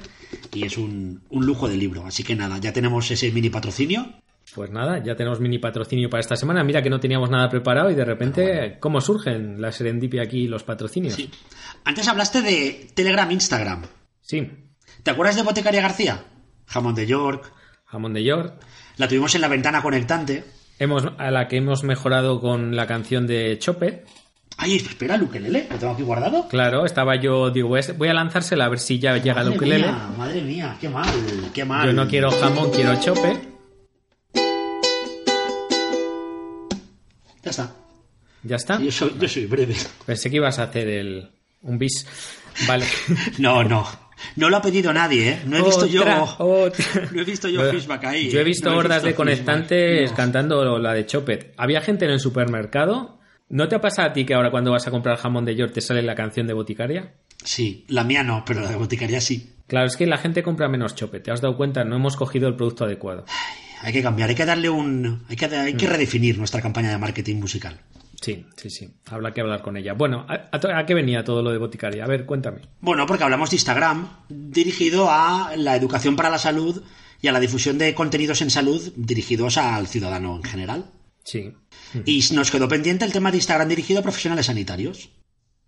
[0.52, 2.08] Y es un, un lujo de libro.
[2.08, 4.23] Así que nada, ya tenemos ese mini patrocinio.
[4.56, 6.64] Pues nada, ya tenemos mini patrocinio para esta semana.
[6.64, 10.48] Mira que no teníamos nada preparado y de repente, ¿cómo surgen la serendipia aquí y
[10.48, 11.16] los patrocinios?
[11.16, 11.32] Sí.
[11.84, 13.82] Antes hablaste de Telegram, Instagram.
[14.22, 14.48] Sí.
[15.02, 16.24] ¿Te acuerdas de Botecaria García?
[16.68, 17.52] Jamón de York.
[17.86, 18.54] Jamón de York.
[18.98, 20.44] La tuvimos en la ventana conectante.
[20.78, 24.04] Hemos, a la que hemos mejorado con la canción de Chope.
[24.58, 26.48] Ay, espera, el ukelele, lo tengo aquí guardado.
[26.48, 30.42] Claro, estaba yo, digo, voy a- lanzársela a ver si ya llega Madre mía, madre
[30.42, 31.10] mía, qué mal,
[31.56, 31.88] qué mal.
[31.88, 33.53] Yo no quiero jamón, quiero chope.
[37.44, 37.76] Ya está.
[38.44, 38.80] Ya está.
[38.80, 39.76] Yo soy, yo soy breve.
[40.06, 41.30] Pensé que ibas a hacer el
[41.62, 42.06] un bis.
[42.68, 42.86] Vale.
[43.40, 43.86] No, no.
[44.36, 45.42] No lo ha pedido nadie, ¿eh?
[45.46, 46.04] No he visto yo.
[46.38, 46.86] otra.
[47.12, 48.30] No he visto yo feedback ahí.
[48.30, 48.46] Yo he ¿eh?
[48.46, 50.12] visto No hordas de visto conectantes.
[50.12, 50.16] No.
[50.18, 51.54] cantando la de Chopet.
[51.58, 53.20] Había gente en el supermercado.
[53.50, 55.74] ¿No te ha pasado a ti que ahora cuando vas a comprar jamón de York
[55.74, 57.14] te sale la canción de Boticaria?
[57.44, 59.54] Sí, la mía no, pero la de boticaria sí.
[59.68, 61.24] Claro, es que la gente compra menos Chopet.
[61.24, 61.84] ¿Te has dado cuenta?
[61.84, 63.26] No hemos cogido el producto adecuado.
[63.84, 65.24] Hay que cambiar, hay que darle un.
[65.30, 65.78] Hay que, hay Mm.
[65.78, 67.80] que redefinir nuestra campaña de marketing musical.
[68.22, 68.90] Sí, sí, sí.
[69.08, 69.94] Habrá que hablar con ella.
[69.94, 72.06] Bueno, ¿a, a- a qué venía todo lo de Boticaria?
[72.06, 72.62] A ver, cuéntame.
[72.80, 76.82] Bueno, porque hablamos de Instagram, dirigido a la educación para la salud
[77.22, 80.86] y a la difusión de contenidos en salud dirigidos al ciudadano en general.
[81.26, 81.54] Sí.
[82.06, 85.10] Y nos quedó pendiente el tema de Instagram dirigido a profesionales sanitarios.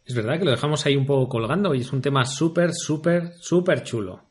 [0.05, 3.33] Es verdad que lo dejamos ahí un poco colgando y es un tema súper, súper,
[3.39, 4.23] súper chulo.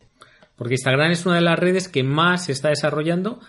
[0.57, 3.41] Porque Instagram es una de las redes que más se está desarrollando,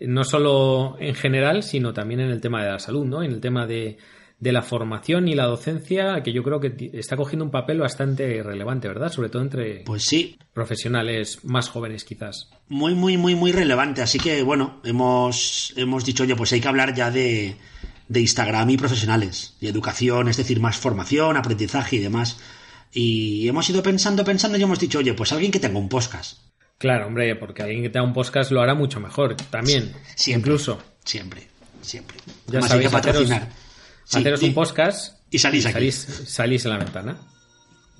[0.00, 3.22] no solo en general, sino también en el tema de la salud, ¿no?
[3.22, 3.96] En el tema de,
[4.40, 8.42] de la formación y la docencia, que yo creo que está cogiendo un papel bastante
[8.42, 9.10] relevante, ¿verdad?
[9.12, 12.50] Sobre todo entre Pues sí, profesionales más jóvenes, quizás.
[12.68, 14.02] muy, muy, muy, muy relevante.
[14.02, 17.56] Así que, bueno, hemos, hemos dicho, oye, pues hay que hablar ya de,
[18.08, 22.38] de Instagram y profesionales, y educación, es decir, más formación, aprendizaje y demás.
[22.92, 26.38] Y hemos ido pensando, pensando y hemos dicho, oye, pues alguien que tenga un podcast.
[26.84, 29.94] Claro, hombre, porque alguien que tenga un podcast lo hará mucho mejor, también.
[30.16, 30.50] Siempre.
[30.52, 30.82] Incluso.
[31.02, 31.48] Siempre,
[31.80, 32.18] siempre.
[32.46, 33.48] Ya Además, sabéis, hay que patrocinar.
[34.04, 35.72] Sí, Haceros y- un podcast y salís aquí.
[35.72, 37.16] salís, salís en la ventana.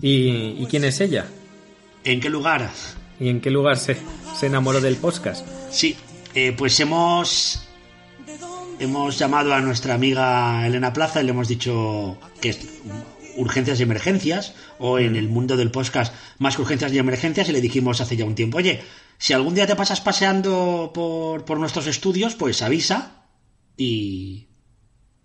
[0.02, 1.24] ¿Y, y quién es ella?
[2.04, 2.70] ¿En qué lugar?
[3.18, 3.96] ¿Y en qué lugar se,
[4.38, 5.46] se enamoró del podcast?
[5.70, 5.96] Sí,
[6.34, 7.66] eh, pues hemos
[8.80, 12.58] hemos llamado a nuestra amiga Elena Plaza y le hemos dicho que es
[13.36, 17.52] urgencias y emergencias o en el mundo del podcast más que urgencias y emergencias y
[17.52, 18.82] le dijimos hace ya un tiempo, oye,
[19.18, 23.26] si algún día te pasas paseando por, por nuestros estudios, pues avisa
[23.76, 24.48] y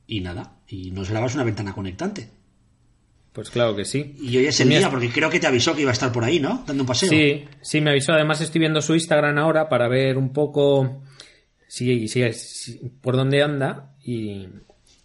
[0.07, 2.31] y nada, y nos grabas una ventana conectante.
[3.31, 4.15] Pues claro que sí.
[4.19, 6.23] Y hoy es el día, porque creo que te avisó que iba a estar por
[6.23, 6.63] ahí, ¿no?
[6.65, 7.09] Dando un paseo.
[7.09, 8.13] Sí, sí, me avisó.
[8.13, 11.03] Además estoy viendo su Instagram ahora para ver un poco
[11.67, 14.47] si, si- si- por dónde anda y,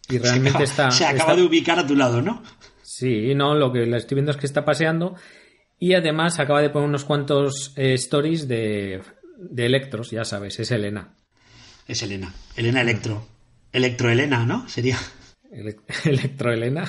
[0.08, 0.90] y realmente se acaba, está...
[0.90, 2.42] se acaba está- de ubicar a tu lado, ¿no?
[2.96, 5.16] Sí, no, lo que la estoy viendo es que está paseando
[5.80, 9.02] y además acaba de poner unos cuantos eh, stories de,
[9.36, 11.14] de Electros, ya sabes, es Elena.
[11.88, 12.32] Es Elena.
[12.56, 13.26] Elena Electro.
[13.72, 14.68] Electroelena, ¿no?
[14.68, 14.96] Sería.
[15.50, 16.88] Ele- Electroelena.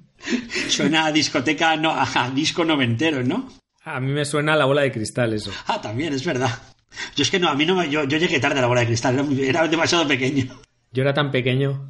[0.68, 3.48] Suena a discoteca, no, a disco noventero, ¿no?
[3.84, 5.50] A mí me suena la bola de cristal eso.
[5.66, 6.50] Ah, también, es verdad.
[7.16, 8.80] Yo es que no, a mí no me, yo, yo llegué tarde a la bola
[8.82, 10.60] de cristal, era, muy- era demasiado pequeño.
[10.92, 11.88] Yo era tan pequeño.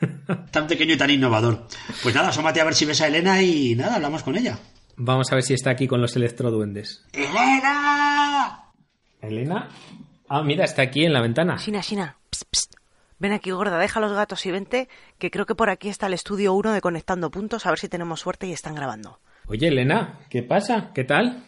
[0.50, 1.66] Tan pequeño y tan innovador.
[2.02, 4.58] Pues nada, asómate a ver si ves a Elena y nada, hablamos con ella.
[4.96, 7.04] Vamos a ver si está aquí con los electroduendes.
[7.12, 8.64] ¡Elena!
[9.20, 9.68] ¿Elena?
[10.28, 11.58] Ah, mira, está aquí en la ventana.
[11.58, 12.74] Sina, Sina, psst, psst.
[13.20, 16.14] Ven aquí, gorda, deja los gatos y vente, que creo que por aquí está el
[16.14, 19.18] estudio 1 de Conectando Puntos, a ver si tenemos suerte y están grabando.
[19.46, 20.92] Oye, Elena, ¿qué pasa?
[20.94, 21.44] ¿Qué tal?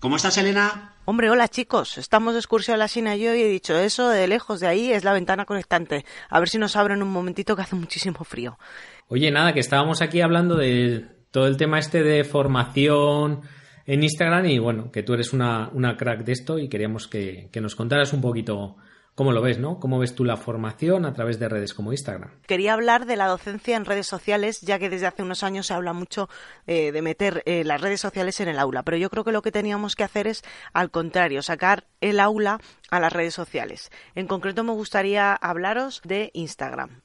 [0.00, 0.95] ¿Cómo estás, Elena?
[1.08, 4.26] Hombre, hola chicos, estamos de excursión la Sina y yo y he dicho eso de
[4.26, 6.04] lejos de ahí es la ventana conectante.
[6.28, 8.58] A ver si nos abren un momentito que hace muchísimo frío.
[9.06, 13.42] Oye, nada, que estábamos aquí hablando de todo el tema este de formación
[13.86, 17.50] en Instagram y bueno, que tú eres una, una crack de esto y queríamos que,
[17.52, 18.76] que nos contaras un poquito
[19.16, 19.80] cómo lo ves, ¿no?
[19.80, 22.30] ¿Cómo ves tú la formación a través de redes como Instagram?
[22.46, 25.74] Quería hablar de la docencia en redes sociales, ya que desde hace unos años se
[25.74, 26.28] habla mucho
[26.66, 29.42] eh, de meter eh, las redes sociales en el aula, pero yo creo que lo
[29.42, 33.90] que teníamos que hacer es, al contrario, sacar el aula a las redes sociales.
[34.14, 37.00] En concreto me gustaría hablaros de Instagram.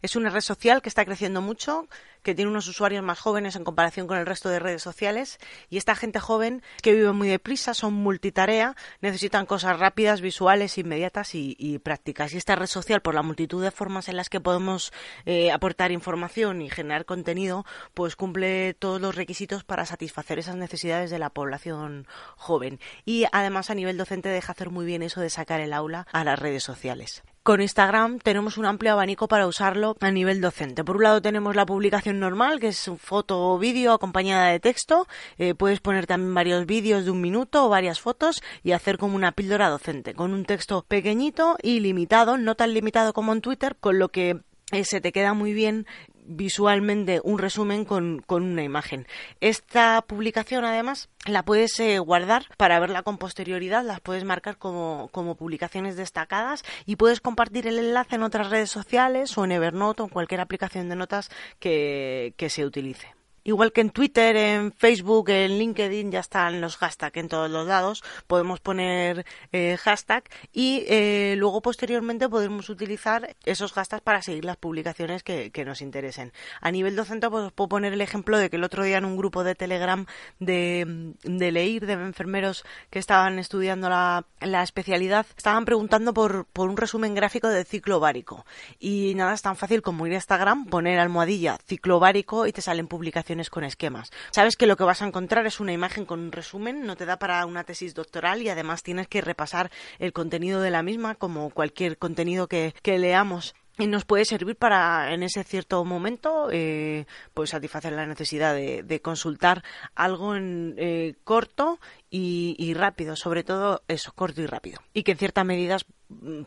[0.00, 1.86] Es una red social que está creciendo mucho,
[2.22, 5.38] que tiene unos usuarios más jóvenes en comparación con el resto de redes sociales
[5.70, 11.34] y esta gente joven que vive muy deprisa, son multitarea, necesitan cosas rápidas, visuales, inmediatas
[11.34, 12.34] y, prácticas.
[12.34, 14.92] Y esta red social, por la multitud de formas en las que podemos
[15.24, 21.10] eh, aportar información y generar contenido, pues cumple todos los requisitos para satisfacer esas necesidades
[21.10, 22.06] de la población
[22.36, 22.78] joven.
[23.04, 26.24] Y además a nivel docente deja hacer muy bien eso de sacar el aula a
[26.24, 27.22] las redes sociales.
[27.42, 30.84] Con Instagram tenemos un amplio abanico para usarlo a nivel docente.
[30.84, 35.08] Por un lado tenemos la publicación normal, que es foto o vídeo acompañada de texto.
[35.38, 39.16] Eh, puedes poner también varios vídeos de un minuto o varias fotos y hacer como
[39.16, 43.74] una píldora docente, con un texto pequeñito y limitado, no tan limitado como en Twitter,
[43.74, 45.86] con lo que eh, se te queda muy bien
[46.22, 49.06] visualmente un resumen con, con, una imagen.
[49.40, 55.08] Esta publicación, además, la puedes eh, guardar para verla con posterioridad, las puedes marcar como,
[55.12, 60.02] como, publicaciones destacadas y puedes compartir el enlace en otras redes sociales o en Evernote
[60.02, 63.21] o en cualquier aplicación de notas que, que se utilice.
[63.44, 67.66] Igual que en Twitter, en Facebook, en LinkedIn ya están los hashtags en todos los
[67.66, 68.04] lados.
[68.28, 74.56] Podemos poner eh, hashtag y eh, luego posteriormente podemos utilizar esos hashtags para seguir las
[74.56, 76.32] publicaciones que, nos interesen.
[76.60, 79.04] A nivel docente pues, os puedo poner el ejemplo de que el otro día en
[79.04, 80.06] un grupo de Telegram
[80.40, 84.24] de, de LEIR, de enfermeros que estaban estudiando la,
[84.62, 88.44] especialidad, estaban preguntando por, por, un resumen gráfico del ciclo ovárico.
[88.78, 92.60] Y nada, es tan fácil como ir a Instagram, poner almohadilla ciclo ovárico y te
[92.60, 94.10] salen publicaciones con esquemas.
[94.30, 97.06] Sabes que lo que vas a encontrar es una imagen con un resumen, no te
[97.06, 101.14] da para una tesis doctoral y además tienes que repasar el contenido de la misma
[101.14, 103.54] como cualquier contenido que, que leamos.
[103.78, 109.00] Y nos puede servir para en ese cierto momento eh, pues satisfacer la necesidad de,
[109.00, 109.64] consultar
[109.94, 114.80] algo en eh, corto y, rápido sobre todo eso corto y rápido.
[114.92, 115.86] Y que en ciertas medidas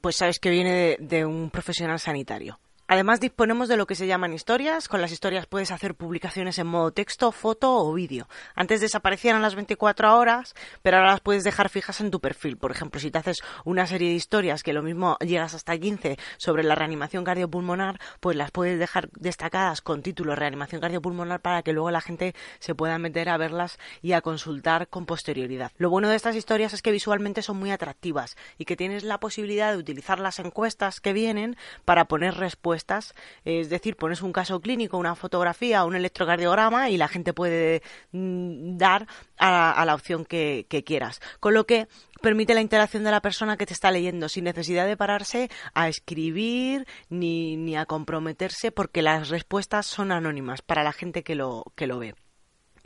[0.02, 4.34] pues sabes que viene de un profesional sanitario Además disponemos de lo que se llaman
[4.34, 4.88] historias.
[4.88, 8.28] Con las historias puedes hacer publicaciones en modo texto, foto o vídeo.
[8.54, 12.58] Antes desaparecían a las 24 horas, pero ahora las puedes dejar fijas en tu perfil.
[12.58, 16.20] Por ejemplo, si te haces una serie de historias que lo mismo llegas hasta 15
[16.38, 21.74] sobre la reanimación cardiopulmonar, pues las puedes dejar destacadas con título reanimación cardiopulmonar para que
[21.74, 25.72] luego la gente se pueda meter a verlas y a consultar con posterioridad.
[25.78, 29.20] Lo bueno de estas historias es que visualmente son muy atractivas y que tienes la
[29.20, 32.75] posibilidad de utilizar las encuestas que vienen para poner respuestas
[33.44, 38.78] es decir, pones un caso clínico, una fotografía, un electrocardiograma y la gente puede mm,
[38.78, 39.08] dar
[39.38, 41.22] a, la opción que, que, quieras.
[41.40, 41.88] Con lo que
[42.22, 45.88] permite la interacción de la persona que te está leyendo sin necesidad de pararse a
[45.88, 51.64] escribir ni, ni a comprometerse porque las respuestas son anónimas para la gente que lo,
[51.76, 52.16] que lo ve.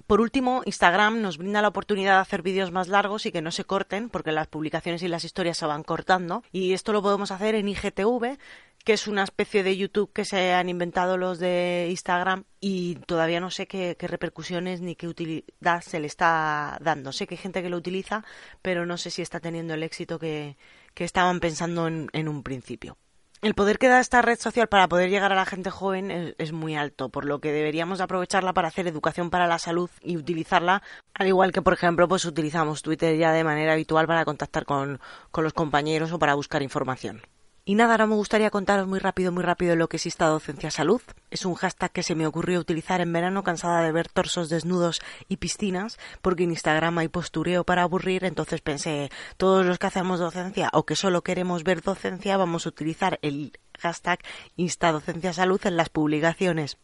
[0.08, 3.52] Por último, Instagram nos brinda la oportunidad de hacer vídeos más largos y que no
[3.52, 6.44] se corten, porque las publicaciones y las historias se van cortando.
[6.52, 8.40] Y esto lo podemos hacer en IGTV,
[8.84, 13.40] que es una especie de YouTube que se han inventado los de Instagram y todavía
[13.40, 17.12] no sé qué, repercusiones ni qué utilidad se le está dando.
[17.12, 18.24] Sé que hay gente que lo utiliza,
[18.62, 20.58] pero no sé si está teniendo el éxito que,
[20.94, 22.98] que estaban pensando en, en un principio
[23.42, 26.36] el poder que da esta red social para poder llegar a la gente joven es,
[26.38, 30.18] es, muy alto, por lo que deberíamos aprovecharla para hacer educación para la salud y
[30.18, 34.66] utilizarla, al igual que, por ejemplo, pues utilizamos Twitter ya de manera habitual para contactar
[34.66, 35.00] con,
[35.32, 37.22] con los compañeros o para buscar información.
[37.70, 40.72] Y nada, ahora me gustaría contaros muy rápido, muy rápido lo que es esta docencia
[40.72, 41.04] salud.
[41.30, 45.02] Es un hashtag que se me ocurrió utilizar en verano cansada de ver torsos desnudos
[45.28, 50.20] y piscinas, porque en Instagram hay postureo para aburrir, entonces pensé, todos los que hacemos
[50.20, 54.18] docencia o que solo queremos ver docencia, vamos a utilizar el hashtag
[54.56, 56.80] Instadocenciasalud en las publicaciones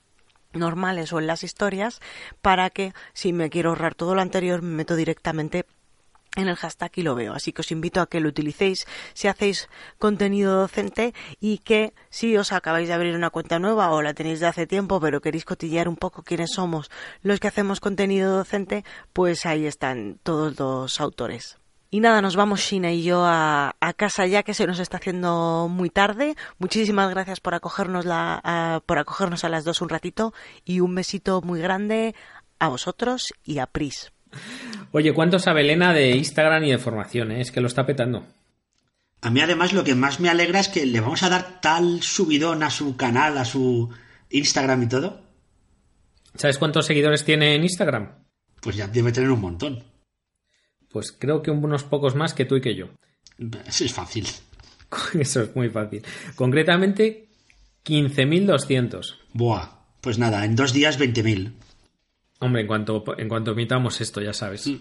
[0.54, 2.00] normales o en las historias
[2.44, 5.66] para que si me quiero ahorrar todo lo anterior me meto directamente
[6.36, 7.34] en el hashtag y lo veo.
[7.34, 12.36] Así que os invito a que lo utilicéis si hacéis contenido docente y que si
[12.38, 15.46] os acabáis de abrir una cuenta nueva o la tenéis de hace tiempo pero queréis
[15.46, 21.00] cotillear un poco quiénes somos los que hacemos contenido docente, pues ahí están todos los
[21.00, 21.58] autores.
[21.92, 25.68] Y nada, nos vamos Shina y yo a, casa ya que se nos está haciendo
[25.70, 26.36] muy tarde.
[26.58, 30.34] Muchísimas gracias por acogernos, la, a, por acogernos a las dos un ratito
[30.66, 32.14] y un besito muy grande
[32.60, 34.12] a vosotros y a Pris.
[34.92, 37.32] Oye, ¿cuánto sabe Elena de Instagram y de formación?
[37.32, 37.42] Eh?
[37.42, 38.26] Es que lo está petando.
[39.22, 42.02] A mí además lo que más me alegra es que le vamos a dar tal
[42.04, 43.90] subidón a su canal, a su
[44.30, 45.22] Instagram y todo.
[46.36, 48.12] ¿Sabes cuántos seguidores tiene en Instagram?
[48.62, 49.84] Pues ya debe tener un montón.
[50.90, 52.90] Pues creo que unos pocos más que tú y que yo.
[53.66, 54.28] Eso es fácil.
[55.20, 56.04] Eso es muy fácil.
[56.36, 57.28] Concretamente,
[57.86, 59.16] 15.200.
[59.34, 59.70] Buah,
[60.02, 61.54] pues nada, en dos días 20.000.
[62.40, 64.68] Hombre, en cuanto, en cuanto emitamos esto, ya sabes.
[64.68, 64.78] Mm.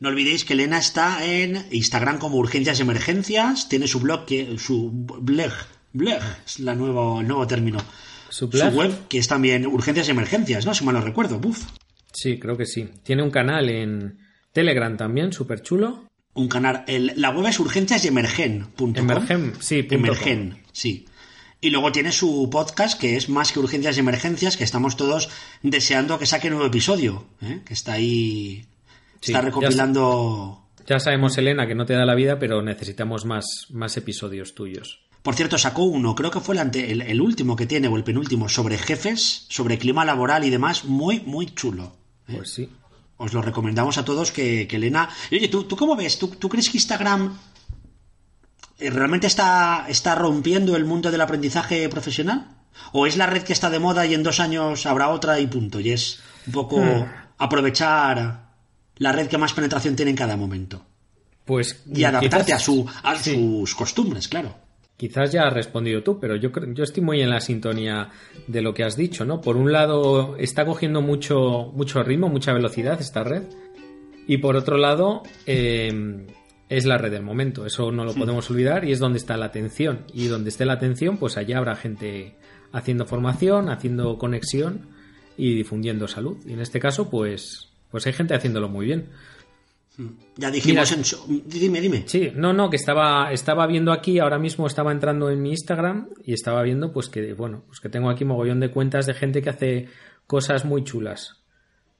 [0.00, 4.58] No olvidéis que Elena está en Instagram como Urgencias y Emergencias, tiene su blog, que,
[4.58, 5.52] su blog,
[5.92, 7.78] blog, es la nuevo, el nuevo término.
[8.28, 10.74] ¿Su, su, web, que es también Urgencias y Emergencias, ¿no?
[10.74, 11.64] Si mal no recuerdo, buf.
[12.12, 12.88] Sí, creo que sí.
[13.04, 14.18] Tiene un canal en
[14.52, 16.10] Telegram también, súper chulo.
[16.34, 18.62] Un canal, el, la web es urgencias y emergen.
[18.62, 18.70] Sí.
[18.76, 21.06] Punto emergen, sí.
[21.64, 25.30] Y luego tiene su podcast, que es más que urgencias y emergencias, que estamos todos
[25.62, 27.62] deseando que saque un nuevo episodio, ¿eh?
[27.64, 28.66] que está ahí,
[29.22, 30.62] sí, está recopilando...
[30.80, 34.54] Ya, ya, sabemos, Elena, que no te da la vida, pero necesitamos más, más episodios
[34.54, 35.00] tuyos.
[35.22, 37.96] Por cierto, sacó uno, creo que fue el, ante, el, el, último que tiene, o
[37.96, 41.96] el penúltimo, sobre jefes, sobre clima laboral y demás, muy, muy chulo.
[42.28, 42.34] ¿eh?
[42.36, 42.68] Pues sí.
[43.16, 45.08] Os lo recomendamos a todos que, que Elena...
[45.32, 46.18] Oye, ¿tú, ¿tú cómo ves?
[46.18, 47.38] ¿Tú, ¿Tú crees que Instagram
[48.78, 52.48] realmente está, está rompiendo el mundo del aprendizaje profesional?
[52.92, 55.46] ¿O es la red que está de moda y en dos años habrá otra y
[55.46, 55.80] punto?
[55.80, 57.06] Y es un poco hmm.
[57.38, 58.44] aprovechar
[58.96, 60.84] la red que más penetración tiene en cada momento.
[61.44, 63.34] Pues y adaptarte quizás, a, su, a sí.
[63.34, 64.54] sus costumbres, claro.
[64.96, 68.10] Quizás ya has respondido tú, pero yo, yo estoy muy en la sintonía
[68.46, 69.40] de lo que has dicho, ¿no?
[69.40, 73.42] Por un lado, está cogiendo mucho, mucho ritmo, mucha velocidad esta red.
[74.26, 76.26] Y por otro lado, eh,
[76.68, 79.46] es la red del momento, eso no lo podemos olvidar y es donde está la
[79.46, 80.04] atención.
[80.12, 82.36] Y donde esté la atención, pues allá habrá gente
[82.72, 84.88] haciendo formación, haciendo conexión
[85.36, 86.38] y difundiendo salud.
[86.46, 89.08] Y en este caso, pues, pues hay gente haciéndolo muy bien.
[90.36, 91.42] Ya dijimos Mira, en su...
[91.46, 92.02] Dime, dime.
[92.06, 96.08] Sí, no, no, que estaba, estaba viendo aquí, ahora mismo estaba entrando en mi Instagram
[96.24, 99.40] y estaba viendo pues que, bueno, pues que tengo aquí mogollón de cuentas de gente
[99.40, 99.88] que hace
[100.26, 101.44] cosas muy chulas.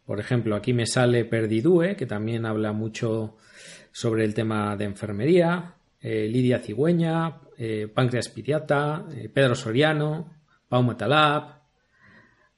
[0.07, 3.37] Por ejemplo, aquí me sale Perdidue, que también habla mucho
[3.95, 10.33] sobre el tema de enfermería, eh, Lidia Cigüeña, eh, Páncreas Piriata, eh, Pedro Soriano,
[10.69, 11.61] Pau Matalab,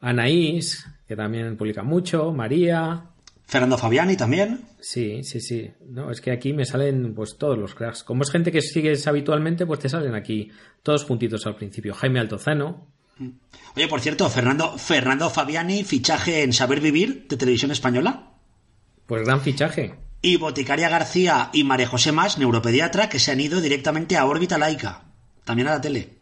[0.01, 3.11] Anaís, que también publica mucho, María.
[3.45, 4.63] Fernando Fabiani también.
[4.81, 5.71] Sí, sí, sí.
[5.91, 8.03] No, es que aquí me salen pues todos los cracks.
[8.03, 10.51] Como es gente que sigues habitualmente, pues te salen aquí
[10.83, 11.93] todos juntitos al principio.
[11.93, 12.87] Jaime Altozano.
[13.77, 18.33] Oye, por cierto, Fernando, Fernando Fabiani, fichaje en Saber Vivir de Televisión Española.
[19.07, 23.61] Pues gran fichaje y Boticaria García y María José Más, neuropediatra, que se han ido
[23.61, 25.05] directamente a órbita laica,
[25.45, 26.19] también a la tele.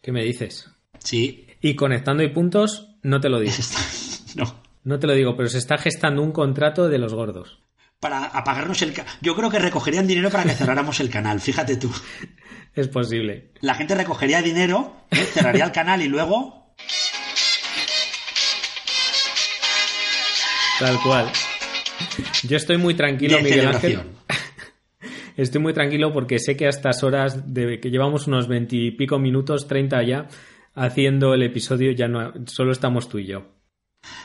[0.00, 0.70] ¿Qué me dices?
[1.00, 1.44] Sí.
[1.60, 3.56] Y conectando y puntos, no te lo digo.
[4.36, 4.62] no.
[4.84, 7.58] No te lo digo, pero se está gestando un contrato de los gordos.
[7.98, 8.94] Para apagarnos el...
[9.22, 11.90] Yo creo que recogerían dinero para que cerráramos el canal, fíjate tú.
[12.76, 13.50] Es posible.
[13.60, 15.16] La gente recogería dinero, ¿eh?
[15.16, 16.76] cerraría el canal y luego...
[20.78, 21.32] Tal cual.
[22.44, 23.66] Yo estoy muy tranquilo, de Miguel.
[23.66, 24.00] Ángel.
[25.36, 29.68] Estoy muy tranquilo porque sé que a estas horas, de que llevamos unos veintipico minutos,
[29.68, 30.26] treinta ya,
[30.74, 33.46] haciendo el episodio, ya no, solo estamos tú y yo.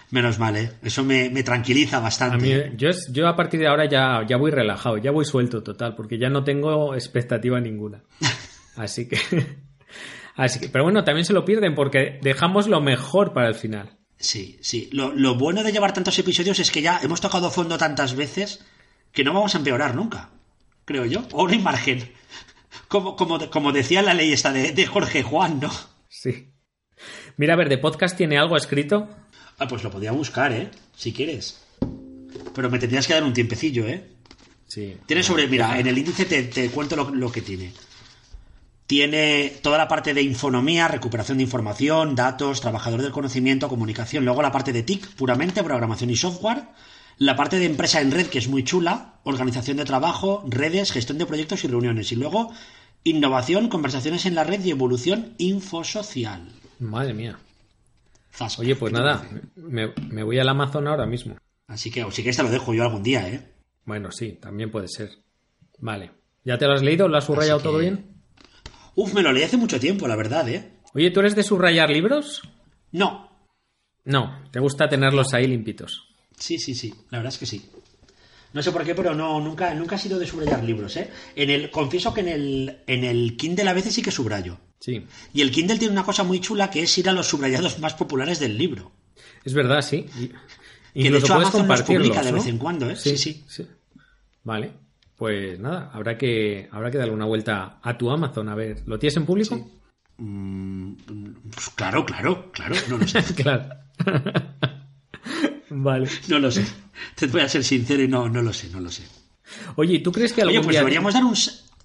[0.10, 0.72] Menos mal, ¿eh?
[0.82, 2.36] Eso me, me tranquiliza bastante.
[2.36, 5.62] A mí, yo, yo a partir de ahora ya, ya voy relajado, ya voy suelto
[5.62, 8.04] total, porque ya no tengo expectativa ninguna.
[8.76, 9.18] Así que...
[10.36, 14.00] Así que, pero bueno, también se lo pierden porque dejamos lo mejor para el final.
[14.18, 14.90] Sí, sí.
[14.92, 18.64] Lo, lo, bueno de llevar tantos episodios es que ya hemos tocado fondo tantas veces
[19.12, 20.30] que no vamos a empeorar nunca,
[20.86, 21.24] creo yo.
[21.32, 22.12] O no hay margen.
[22.88, 25.72] Como, como, como decía la ley esta de, de, Jorge Juan, ¿no?
[26.10, 26.50] Sí.
[27.38, 29.10] Mira, a ver, ¿de podcast tiene algo escrito?
[29.60, 30.70] Ah, pues lo podía buscar, ¿eh?
[30.96, 31.62] Si quieres.
[32.54, 34.10] Pero me tendrías que dar un tiempecillo, ¿eh?
[34.68, 34.98] Sí.
[35.06, 37.74] Tiene sobre, mira, en el índice te, te cuento lo, lo que tiene
[38.88, 44.42] tiene toda la parte de infonomía, recuperación de información, datos, trabajador del conocimiento, comunicación, luego
[44.42, 46.64] la parte de TIC, puramente, programación y software,
[47.18, 51.18] la parte de empresa en red, que es muy chula, organización de trabajo, redes, gestión
[51.18, 52.52] de proyectos y reuniones, y luego
[53.06, 56.48] innovación, conversaciones en la red y evolución infosocial.
[56.80, 57.38] Madre mía.
[58.34, 58.62] Zasca.
[58.62, 61.38] Oye, pues ¿Qué te nada, me, me voy al Amazon ahora mismo.
[61.68, 63.50] Así que, o si quieres te lo dejo yo algún día, ¿eh?
[63.86, 65.10] Bueno, sí, también puede ser.
[65.80, 66.12] Vale.
[66.44, 67.08] ¿Ya te lo has leído?
[67.08, 68.13] ¿Lo has subrayado que- todo bien?
[68.96, 70.72] Uf, me lo leí hace mucho tiempo, la verdad, ¿eh?
[70.94, 72.42] Oye, ¿tú eres de subrayar libros?
[72.92, 73.30] No.
[74.06, 76.10] No, te gusta tenerlos ahí limpitos.
[76.38, 77.70] Sí, sí, sí, la verdad es que sí.
[78.54, 81.10] No sé por qué, pero no, nunca, nunca he sido de subrayar libros, ¿eh?
[81.36, 84.60] En el, confieso que en el, en el Kindle a veces sí que subrayo.
[84.80, 85.04] Sí,
[85.34, 87.94] Y el Kindle tiene una cosa muy chula que es ir a los subrayados más
[87.96, 88.92] populares del libro.
[89.44, 90.06] es verdad, sí.
[90.20, 92.38] Y- Que de hecho Amazon los publica de ¿no?
[92.38, 92.96] vez en cuando, ¿eh?
[92.96, 93.44] Sí, sí.
[94.44, 94.74] Vale,
[95.24, 98.50] pues nada, habrá que, habrá que darle una vuelta a tu Amazon.
[98.50, 99.56] A ver, ¿lo tienes en público?
[100.18, 100.96] Mm,
[101.50, 103.24] pues claro, claro, claro, no lo sé.
[103.42, 103.70] claro.
[105.70, 106.10] vale.
[106.28, 106.66] No lo sé.
[107.16, 109.04] Te voy a ser sincero y no, no lo sé, no lo sé.
[109.78, 111.36] Oye, ¿y ¿tú crees que algún Oye, pues día deberíamos dar un...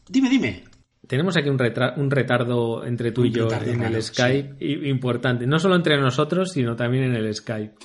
[0.09, 0.65] Dime, dime.
[1.07, 4.57] tenemos aquí un, retra- un retardo entre tú y yo en el Skype
[4.89, 7.77] importante, no solo entre nosotros, sino también en el Skype.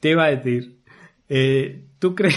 [0.00, 0.82] Te iba a decir,
[1.28, 2.34] eh, ¿tú, crees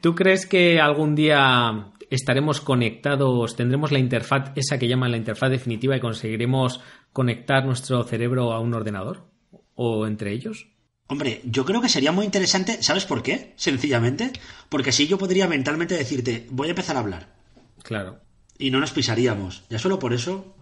[0.00, 5.50] ¿tú crees que algún día estaremos conectados, tendremos la interfaz, esa que llaman la interfaz
[5.50, 6.80] definitiva y conseguiremos
[7.12, 9.28] conectar nuestro cerebro a un ordenador?
[9.74, 10.68] ¿O entre ellos?
[11.06, 13.52] Hombre, yo creo que sería muy interesante, ¿sabes por qué?
[13.56, 14.32] Sencillamente,
[14.68, 17.34] porque así yo podría mentalmente decirte, voy a empezar a hablar.
[17.82, 18.20] Claro.
[18.58, 19.64] Y no nos pisaríamos.
[19.70, 20.54] Ya solo por eso,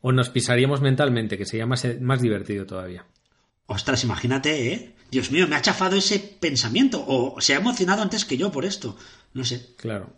[0.00, 3.04] O nos pisaríamos mentalmente, que sería más, más divertido todavía.
[3.70, 4.94] Ostras, imagínate, ¿eh?
[5.10, 7.02] Dios mío, me ha chafado ese pensamiento.
[7.06, 8.96] O se ha emocionado antes que yo por esto.
[9.34, 9.74] No sé.
[9.76, 10.12] Claro.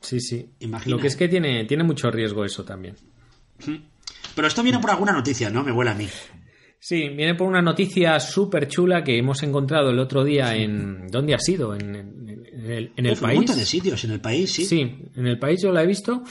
[0.00, 0.50] Sí, sí.
[0.60, 0.94] Imagina.
[0.96, 2.96] Lo que es que tiene, tiene mucho riesgo eso también.
[4.34, 5.64] Pero esto viene por alguna noticia, ¿no?
[5.64, 6.08] Me huele a mí.
[6.80, 11.08] Sí, viene por una noticia súper chula que hemos encontrado el otro día en...
[11.08, 11.74] ¿Dónde ha sido?
[11.74, 13.36] En, en- en el, en el Uf, Un país.
[13.38, 14.64] montón de sitios en el país, sí.
[14.64, 14.80] Sí,
[15.16, 16.22] en el país yo la he visto.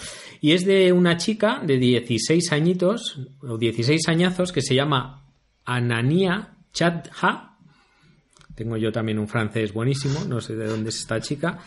[0.42, 5.26] Y es de una chica de 16 añitos, o 16 añazos, que se llama
[5.66, 7.58] Anania Chadha.
[8.54, 11.58] Tengo yo también un francés buenísimo, no sé de dónde es esta chica.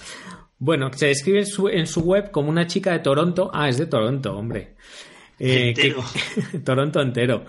[0.59, 3.51] Bueno, se describe en su, en su web como una chica de Toronto.
[3.53, 4.77] Ah, es de Toronto, hombre.
[5.41, 6.59] Eh, que-.
[6.65, 7.45] Toronto entero,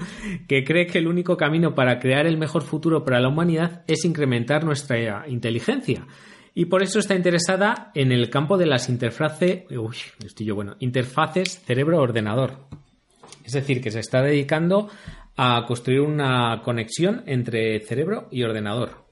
[0.48, 4.06] que cree que el único camino para crear el mejor futuro para la humanidad es
[4.06, 6.08] incrementar nuestra inteligencia.
[6.56, 10.78] Y por eso está interesada en el campo de las interfaces, uy, estoy yo bueno,
[10.80, 12.68] interfaces cerebro-ordenador.
[13.44, 14.90] Es decir, que se está dedicando
[15.44, 19.08] a construir una conexión entre cerebro y ordenador.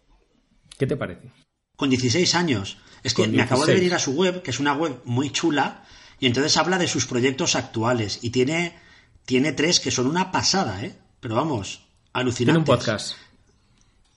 [0.78, 1.32] ¿Qué te parece?
[1.76, 2.78] Con 16 años.
[3.04, 3.80] Es que Con me acabo de 16.
[3.80, 5.86] venir a su web, que es una web muy chula,
[6.20, 8.20] y entonces habla de sus proyectos actuales.
[8.22, 8.78] Y tiene,
[9.26, 10.96] tiene tres que son una pasada, ¿eh?
[11.20, 12.60] Pero vamos, Tiene alucinantes.
[12.60, 13.16] un podcast.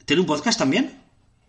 [0.04, 1.00] ¿Tiene un podcast también?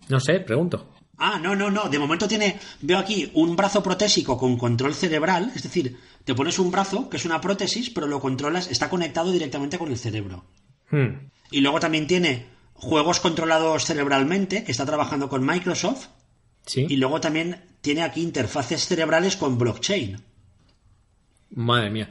[0.08, 0.92] No sé, pregunto.
[1.17, 1.89] Ah, no, no, no.
[1.89, 5.52] De momento tiene, veo aquí un brazo protésico con control cerebral.
[5.56, 9.32] Es decir, te pones un brazo, que es una prótesis, pero lo controlas, está conectado
[9.32, 10.45] directamente con el cerebro.
[10.89, 11.30] Hmm.
[11.52, 16.08] Y luego también tiene juegos controlados cerebralmente, que está trabajando con Microsoft.
[16.65, 16.86] Sí.
[16.89, 20.17] Y luego también tiene aquí interfaces cerebrales con blockchain.
[21.52, 22.10] Madre mía.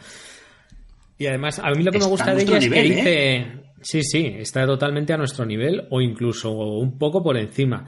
[1.18, 3.62] Y además, a mí lo que me gusta de ella es que nivel, dice.
[3.82, 7.86] Sí, sí, está totalmente a nuestro nivel o incluso un poco por encima.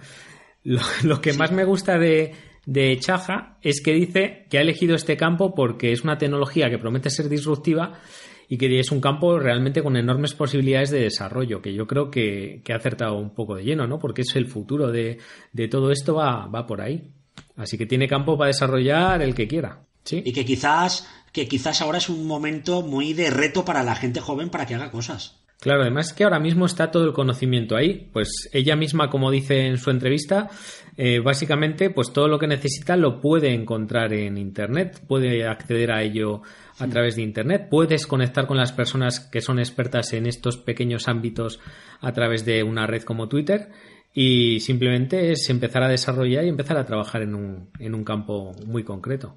[0.65, 2.35] Lo, lo que más me gusta de,
[2.67, 6.79] de Chaja es que dice que ha elegido este campo porque es una tecnología que
[6.79, 8.01] promete ser disruptiva
[8.49, 12.61] y que es un campo realmente con enormes posibilidades de desarrollo, que yo creo que,
[12.65, 13.99] que ha acertado un poco de lleno, ¿no?
[13.99, 15.19] Porque es el futuro de,
[15.53, 17.11] de todo esto va, va por ahí.
[17.57, 19.81] Así que tiene campo para desarrollar el que quiera.
[20.05, 20.23] Sí.
[20.25, 24.21] Y que quizás, que quizás ahora es un momento muy de reto para la gente
[24.21, 25.44] joven para que haga cosas.
[25.65, 28.11] Claro, además que ahora mismo está todo el conocimiento ahí.
[28.13, 30.51] Pues ella misma, como dice en su entrevista,
[30.99, 36.03] eh, básicamente, pues todo lo que necesita lo puede encontrar en Internet, puede acceder a
[36.03, 36.43] ello
[36.79, 41.09] a través de Internet, puedes conectar con las personas que son expertas en estos pequeños
[41.09, 41.61] ámbitos
[42.03, 43.71] a través de una red como Twitter
[44.13, 48.53] y simplemente es empezar a desarrollar y empezar a trabajar en un, en un campo
[48.67, 49.35] muy concreto.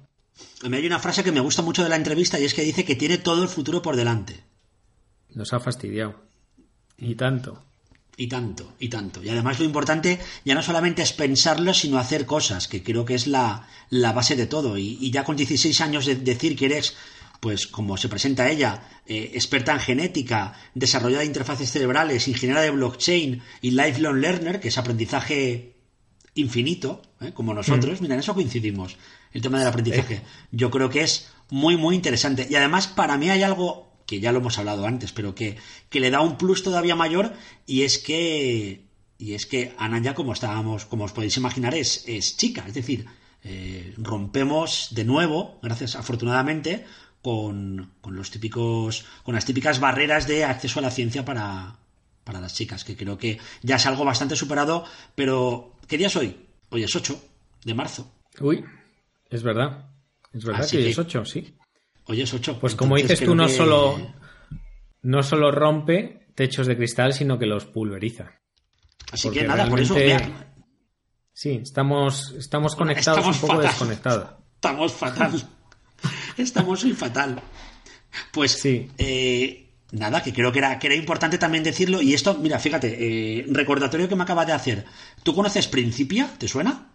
[0.62, 2.60] A mí hay una frase que me gusta mucho de la entrevista y es que
[2.60, 4.44] dice que tiene todo el futuro por delante.
[5.34, 6.27] Nos ha fastidiado.
[6.98, 7.62] Y tanto.
[8.16, 9.22] Y tanto, y tanto.
[9.22, 13.14] Y además lo importante ya no solamente es pensarlo, sino hacer cosas, que creo que
[13.14, 14.76] es la, la base de todo.
[14.76, 16.96] Y, y ya con 16 años de decir que eres,
[17.40, 22.70] pues como se presenta ella, eh, experta en genética, desarrollada de interfaces cerebrales, ingeniera de
[22.70, 25.76] blockchain y lifelong learner, que es aprendizaje
[26.34, 27.32] infinito, ¿eh?
[27.32, 28.96] como nosotros, mira, en eso coincidimos,
[29.32, 30.22] el tema del aprendizaje.
[30.50, 32.46] Yo creo que es muy, muy interesante.
[32.50, 35.58] Y además, para mí hay algo que ya lo hemos hablado antes, pero que,
[35.90, 37.34] que le da un plus todavía mayor,
[37.66, 38.86] y es que,
[39.18, 42.72] y es que Ana ya, como estábamos, como os podéis imaginar, es, es chica, es
[42.72, 43.04] decir,
[43.44, 46.86] eh, rompemos de nuevo, gracias afortunadamente,
[47.20, 51.76] con, con, los típicos, con las típicas barreras de acceso a la ciencia para,
[52.24, 56.16] para las chicas, que creo que ya es algo bastante superado, pero ¿qué día es
[56.16, 56.34] hoy?
[56.70, 57.22] Hoy es 8
[57.62, 58.10] de marzo.
[58.40, 58.64] Uy,
[59.28, 59.90] es verdad.
[60.32, 61.54] Es verdad Así que que- es 8, sí.
[62.08, 62.58] Hoy es 8.
[62.60, 63.98] Pues como dices tú, no solo,
[65.02, 68.32] no solo rompe techos de cristal, sino que los pulveriza.
[69.12, 69.94] Así porque que nada, por eso...
[69.94, 70.44] mira,
[71.32, 73.68] Sí, estamos, estamos conectados estamos un poco fatal.
[73.70, 74.30] desconectados.
[74.56, 75.48] Estamos fatal.
[76.36, 77.40] Estamos muy fatal.
[78.32, 78.88] Pues Sí.
[78.98, 82.00] eh, nada, que creo que era, que era importante también decirlo.
[82.02, 82.96] Y esto, mira, fíjate,
[83.40, 84.84] eh, recordatorio que me acaba de hacer.
[85.22, 86.28] ¿Tú conoces Principia?
[86.38, 86.90] ¿Te suena?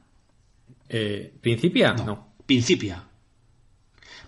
[0.89, 1.93] Eh, ¿Principia?
[1.93, 2.33] No.
[2.45, 3.03] Principia.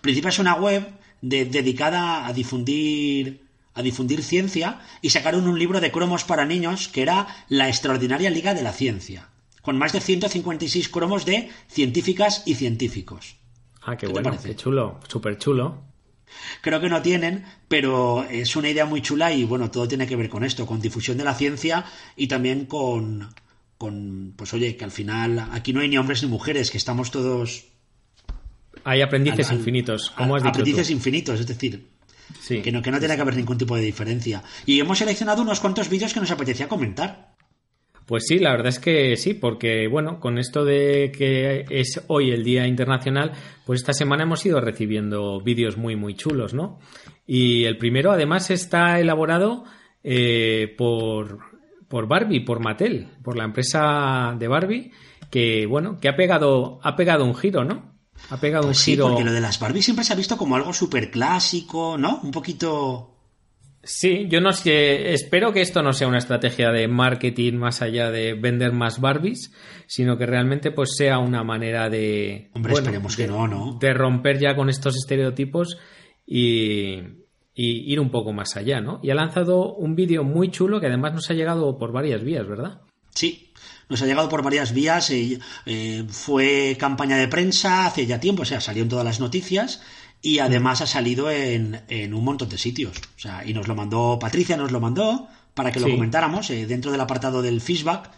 [0.00, 0.86] Principia es una web
[1.20, 3.44] de- dedicada a difundir
[3.74, 8.30] a difundir ciencia y sacaron un libro de cromos para niños que era La extraordinaria
[8.30, 9.28] liga de la ciencia,
[9.60, 13.36] con más de 156 cromos de científicas y científicos.
[13.82, 15.82] Ah, qué ¿Qué bueno, qué chulo, súper chulo.
[16.62, 20.16] Creo que no tienen, pero es una idea muy chula y bueno, todo tiene que
[20.16, 21.84] ver con esto, con difusión de la ciencia
[22.16, 23.28] y también con,
[23.76, 27.10] con pues oye, que al final aquí no hay ni hombres ni mujeres, que estamos
[27.10, 27.66] todos
[28.88, 30.92] Hay aprendices al- infinitos, como has dicho aprendices tú.
[30.94, 31.86] infinitos, es decir,
[32.40, 32.60] Sí.
[32.62, 34.42] que no, que no tiene que haber ningún tipo de diferencia.
[34.64, 37.34] Y hemos seleccionado unos cuantos vídeos que nos apetecía comentar.
[38.06, 42.30] Pues sí, la verdad es que sí, porque bueno, con esto de que es hoy
[42.30, 43.32] el Día Internacional,
[43.64, 46.78] pues esta semana hemos ido recibiendo vídeos muy, muy chulos, ¿no?
[47.26, 49.64] Y el primero además está elaborado
[50.04, 51.40] eh, por,
[51.88, 54.92] por Barbie, por Mattel, por la empresa de Barbie,
[55.28, 57.95] que bueno, que ha pegado, ha pegado un giro, ¿no?
[58.30, 59.08] Ha pegado Pues un sí, giro.
[59.08, 62.20] porque lo de las Barbie siempre se ha visto como algo súper clásico, ¿no?
[62.22, 63.12] Un poquito...
[63.88, 68.10] Sí, yo no sé, espero que esto no sea una estrategia de marketing más allá
[68.10, 69.52] de vender más Barbies,
[69.86, 73.78] sino que realmente pues sea una manera de Hombre, bueno, esperemos que no, ¿no?
[73.80, 75.78] de romper ya con estos estereotipos
[76.26, 76.94] y,
[77.54, 78.98] y ir un poco más allá, ¿no?
[79.04, 82.44] Y ha lanzado un vídeo muy chulo que además nos ha llegado por varias vías,
[82.48, 82.80] ¿verdad?
[83.14, 83.52] Sí,
[83.88, 85.10] nos ha llegado por varias vías.
[85.10, 89.20] eh, eh, fue campaña de prensa hace ya tiempo, o sea, salió en todas las
[89.20, 89.80] noticias
[90.22, 92.96] y además ha salido en, en un montón de sitios.
[93.16, 95.92] O sea, y nos lo mandó Patricia, nos lo mandó para que lo Sí.
[95.92, 98.10] comentáramos eh, dentro del apartado del feedback.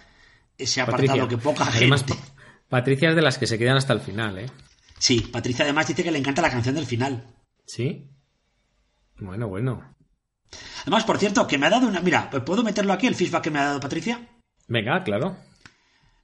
[0.57, 1.29] Ese apartado Patricia.
[1.29, 2.14] que poca gente.
[2.14, 2.21] Pa-
[2.69, 4.47] Patricia es de las que se quedan hasta el final, ¿eh?
[4.99, 7.25] Sí, Patricia además dice que le encanta la canción del final.
[7.66, 8.11] Sí.
[9.21, 9.95] Bueno, bueno.
[10.83, 12.01] Además, por cierto, que me ha dado una.
[12.01, 14.29] Mira, ¿puedo meterlo aquí el feedback que me ha dado Patricia?
[14.66, 15.37] Venga, claro.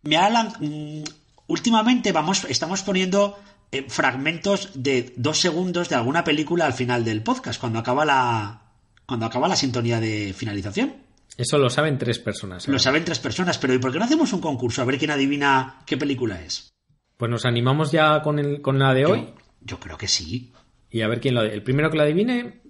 [0.05, 0.29] Me ha
[0.61, 1.03] mm,
[1.49, 3.39] últimamente vamos estamos poniendo
[3.73, 8.61] eh, fragmentos de dos segundos de alguna película al final del podcast cuando acaba la
[9.07, 10.95] cuando acaba la sintonía de finalización
[11.37, 12.69] Eso lo saben tres personas.
[12.69, 12.81] lo ¿eh?
[12.81, 15.81] saben tres personas pero ¿y por qué no hacemos un concurso a ver quién adivina
[15.87, 16.73] qué película es
[17.17, 19.29] Pues nos animamos ya con, el, con la de hoy
[19.61, 20.53] yo, creo que sí
[20.91, 22.61] y a ver quién lo El primero que lo adivine,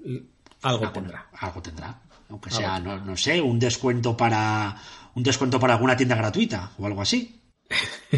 [0.62, 1.28] algo Ah, tendrá.
[1.40, 4.76] algo tendrá aunque sea no, no sé un descuento para
[5.14, 7.40] un descuento para alguna tienda gratuita o algo así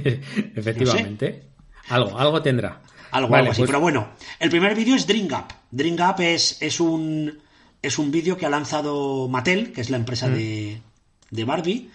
[0.54, 1.50] Efectivamente.
[1.88, 2.82] Algo, algo tendrá.
[3.12, 3.60] Algo, Vale, algo así.
[3.60, 4.08] pues- Pero bueno,
[4.40, 5.54] el primer vídeo es Drink Up.
[5.70, 7.38] Drink Up es, es un,
[7.80, 10.00] es un vídeo que ha lanzado Mattel, que es la Mm.
[10.00, 10.82] empresa de,
[11.30, 11.90] de Barbie.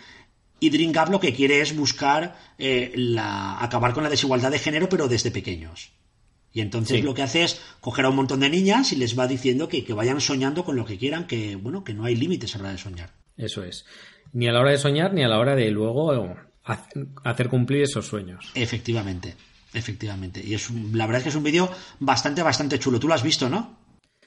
[0.60, 4.60] Y Drink Up lo que quiere es buscar eh, la, acabar con la desigualdad de
[4.60, 5.92] género, pero desde pequeños.
[6.54, 7.02] Y entonces Sí.
[7.04, 9.84] lo que hace es coger a un montón de niñas y les va diciendo que,
[9.84, 12.64] que vayan soñando con lo que quieran, que bueno, que no hay límites a la
[12.66, 13.10] hora de soñar.
[13.38, 13.86] Eso es.
[14.34, 16.12] Ni a la hora de soñar, ni a la hora de luego
[16.66, 16.88] ha-
[17.24, 18.52] hacer cumplir esos sueños.
[18.56, 19.36] Efectivamente,
[19.74, 20.42] efectivamente.
[20.46, 21.70] Y es un- la verdad es que es un vídeo
[22.00, 23.00] bastante, bastante chulo.
[23.00, 23.80] Tú lo has visto, ¿no?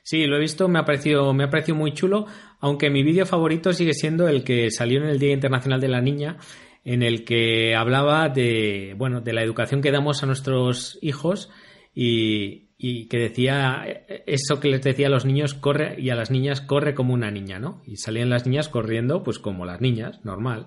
[0.03, 2.27] Sí, lo he visto, me ha parecido, me ha parecido muy chulo,
[2.61, 6.03] aunque mi vídeo favorito sigue siendo el que salió en el Día Internacional de la
[6.03, 6.37] Niña,
[6.85, 11.49] en el que hablaba de, bueno, de la educación que damos a nuestros hijos
[11.95, 13.85] y, y que decía
[14.27, 17.31] eso que les decía a los niños corre y a las niñas corre como una
[17.31, 17.83] niña, ¿no?
[17.87, 20.67] Y salían las niñas corriendo pues como las niñas, normal.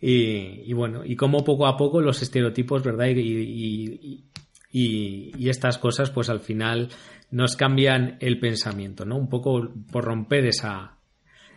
[0.00, 3.06] Y, y bueno, y como poco a poco los estereotipos, ¿verdad?
[3.06, 4.24] Y, y-
[4.72, 6.88] y- y estas cosas, pues al final
[7.30, 9.16] nos cambian el pensamiento, ¿no?
[9.16, 10.96] Un poco por romper esa,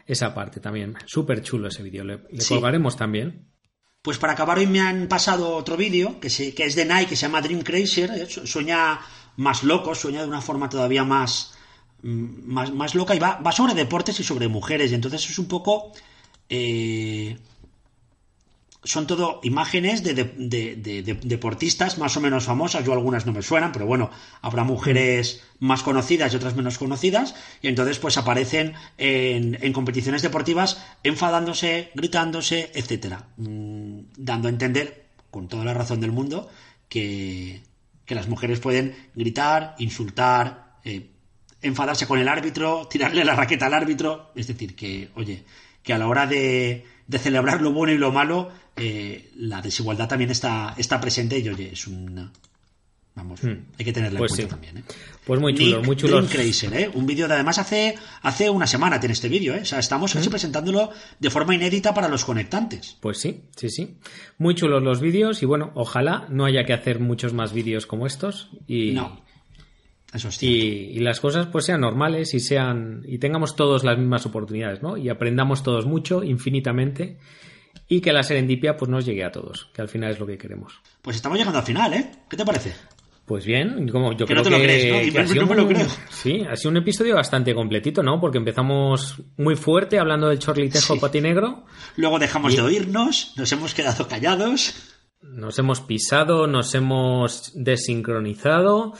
[0.05, 0.95] esa parte también.
[1.05, 2.03] Súper chulo ese vídeo.
[2.03, 2.53] Le, le Sí.
[2.55, 3.47] colgaremos también.
[4.01, 7.07] Pues para acabar hoy me han pasado otro vídeo que, se- que es de Nike,
[7.09, 8.09] que se llama Dream Crazier.
[8.11, 8.99] eh, su- Sueña
[9.37, 11.53] más loco, sueña de una forma todavía más,
[12.03, 14.91] mm, más, más loca y va, va sobre deportes y sobre mujeres.
[14.91, 15.91] Y entonces es un poco...
[16.49, 17.37] eh,
[18.85, 22.83] son todo imágenes de, de- de- de- de- deportistas más o menos famosas.
[22.83, 24.09] Yo algunas no me suenan, pero bueno,
[24.41, 27.33] habrá mujeres más conocidas y otras menos conocidas.
[27.61, 33.27] Y entonces pues aparecen en, en competiciones deportivas enfadándose, gritándose, etcétera.
[33.37, 36.49] Mm, dando a entender con toda la razón del mundo,
[36.89, 37.63] que,
[38.13, 41.09] que las mujeres pueden gritar, insultar, eh,
[41.63, 44.31] enfadarse con el árbitro, tirarle la raqueta al árbitro.
[44.35, 45.43] Es decir, que, oye,
[45.81, 50.07] que a la hora de, de celebrar lo bueno y lo malo, eh, la desigualdad
[50.07, 52.31] también está, está presente y, oye, es un...
[53.15, 53.65] Vamos, Hmm.
[53.77, 54.61] hay que tenerla Pues en cuenta sí.
[54.71, 54.77] también.
[54.79, 54.83] ¿eh?
[55.23, 56.29] Pues muy chulos, Nick muy chulos.
[56.31, 56.91] Dreamcrazer, ¿eh?
[56.95, 59.59] Un vídeo de además hace, hace una semana tiene este vídeo, ¿eh?
[59.61, 60.29] O sea, estamos Hmm.
[60.29, 60.89] presentándolo
[61.19, 62.97] de forma inédita para los conectantes.
[63.01, 63.97] Pues sí, sí, sí.
[64.39, 68.07] Muy chulos los vídeos y bueno, ojalá no haya que hacer muchos más vídeos como
[68.07, 69.21] estos y, No.
[70.11, 73.97] Eso es y, y las cosas pues sean normales y sean y tengamos todos las
[73.97, 74.95] mismas oportunidades, ¿no?
[74.97, 77.17] Y aprendamos todos mucho, infinitamente
[77.87, 80.37] y que la serendipia pues nos llegue a todos, que al final es lo que
[80.37, 80.73] queremos.
[81.01, 82.11] Pues estamos llegando al final, ¿eh?
[82.29, 82.73] ¿Qué te parece?
[83.25, 85.19] Pues bien, como yo Que creo no te lo que, crees, ¿no?
[85.19, 85.87] Ha no sido me lo un- creo.
[86.11, 88.19] Sí, ha sido un episodio bastante completito, ¿no?
[88.19, 90.99] Porque empezamos muy fuerte hablando del chorlitejo Sí.
[90.99, 91.63] patinegro.
[91.95, 94.73] Luego dejamos Y- de oírnos, nos hemos quedado callados.
[95.21, 98.93] Nos hemos pisado, nos hemos desincronizado.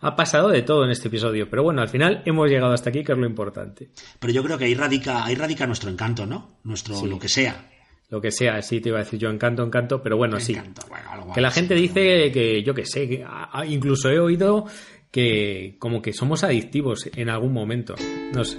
[0.00, 3.02] Ha pasado de todo en este episodio, pero bueno, al final hemos llegado hasta aquí,
[3.02, 3.90] que es lo importante.
[4.20, 6.60] Pero yo creo que ahí radica, ahí radica nuestro encanto, ¿no?
[6.64, 7.06] Nuestro Sí.
[7.08, 7.68] lo que sea.
[8.08, 10.52] Lo que sea, sí te iba a decir yo encanto, encanto, pero bueno, sí.
[10.52, 13.24] Encanto, bueno, algo Que la gente dice que, yo que sé, que,
[13.68, 14.64] incluso he oído
[15.10, 17.94] que como que somos adictivos en algún momento.
[18.32, 18.58] No sé.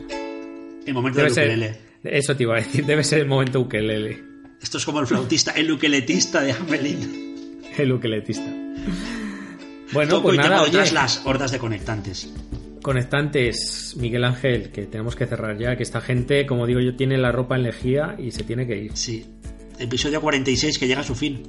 [0.86, 1.78] El momento Debe del ser, ukelele.
[2.04, 4.22] eso te iba a decir, debe ser el momento ukelele,
[4.62, 7.64] Esto es como el flautista, el ukeletista de Amelín.
[7.78, 8.50] el ukeletista.
[9.94, 12.34] Bueno, Toco pues y nada, tengo oye, detrás las hordas de conectantes.
[12.88, 17.18] Conectantes, Miguel Ángel, que tenemos que cerrar ya, que esta gente, como digo yo, tiene
[17.18, 18.96] la ropa en lejía y se tiene que ir.
[18.96, 19.26] Sí.
[19.78, 21.44] Episodio 46 que llega a su fin.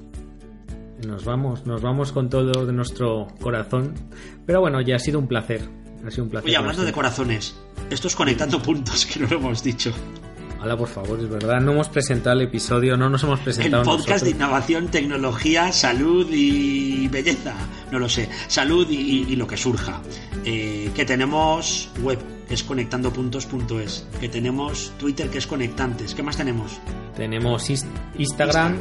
[1.06, 3.94] Nos vamos, nos vamos con todo de nuestro corazón.
[4.46, 5.60] Pero bueno, ya ha sido un placer.
[6.04, 6.48] Ha sido un placer.
[6.48, 7.54] Oye, hablando de corazones,
[7.88, 9.92] esto es conectando puntos, que no lo hemos dicho.
[10.60, 11.60] Hala, por favor, es verdad.
[11.60, 16.26] No hemos presentado el episodio, no nos hemos El presentado podcast de innovación, tecnología, salud
[16.32, 17.54] y belleza.
[17.92, 18.28] No lo sé.
[18.48, 20.00] Salud y, y lo que surja.
[20.44, 24.06] Eh, que tenemos web, que es conectandopuntos.es.
[24.20, 26.14] Que tenemos Twitter, que es conectantes.
[26.14, 26.80] ¿Qué más tenemos?
[27.16, 28.76] Tenemos Instagram.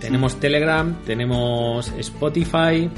[0.00, 2.90] tenemos Telegram, tenemos Spotify,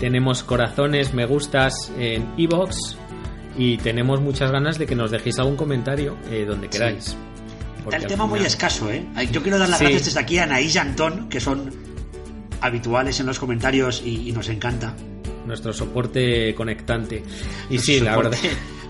[0.00, 2.96] tenemos corazones, me gustas en Evox
[3.56, 7.16] y tenemos muchas ganas de que nos dejéis algún comentario eh, donde queráis.
[7.84, 9.04] Está el tema muy escaso, ¿eh?
[9.30, 9.84] Yo quiero dar las Sí.
[9.84, 11.70] gracias desde aquí a Anaís y Antón, que son
[12.60, 14.94] habituales en los comentarios y, y nos encanta.
[15.46, 17.22] nuestro soporte conectante.
[17.68, 18.38] Y sí, la verdad,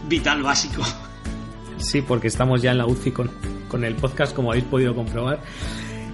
[0.08, 0.82] Vital básico.
[1.78, 3.30] sí, porque estamos ya en la UCI con,
[3.68, 5.40] con el podcast, como habéis podido comprobar,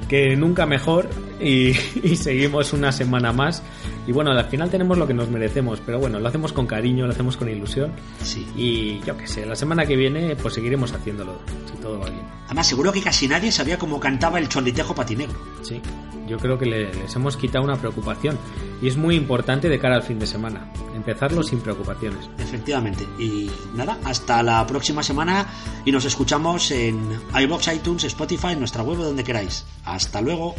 [0.08, 1.70] que nunca mejor y,
[2.02, 3.62] y seguimos una semana más.
[4.06, 7.06] Y bueno, al final tenemos lo que nos merecemos, pero bueno, lo hacemos con cariño,
[7.06, 7.92] lo hacemos con ilusión.
[8.22, 8.46] Sí.
[8.56, 11.38] Y yo qué sé, la semana que viene pues seguiremos haciéndolo,
[11.70, 12.22] si todo va bien.
[12.46, 15.38] Además, seguro que casi nadie sabía cómo cantaba el cholitejo patinegro.
[15.62, 15.80] Sí,
[16.26, 18.36] yo creo que le- les hemos quitado una preocupación
[18.82, 22.28] y es muy importante de cara al fin de semana, empezarlo sin preocupaciones.
[22.38, 23.06] Efectivamente.
[23.18, 25.46] Y nada, hasta la próxima semana
[25.84, 26.98] y nos escuchamos en
[27.40, 29.64] iBox, iTunes, Spotify, en nuestra web donde queráis.
[29.84, 30.54] Hasta luego.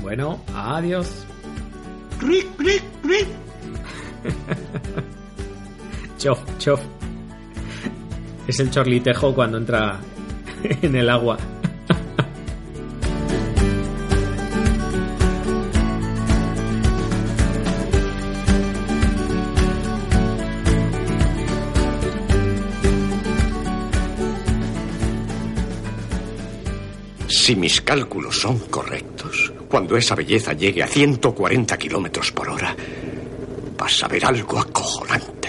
[0.00, 1.26] Bueno, adiós.
[2.18, 3.26] Cric, cric, cric.
[6.18, 6.80] Chof, chof.
[8.46, 9.98] Es el chorlitejo cuando entra
[10.82, 11.38] en el agua.
[27.28, 32.76] Si mis cálculos son correctos, cuando esa belleza llegue a 140 kilómetros por hora,
[33.78, 35.41] vas a ver algo acojonante.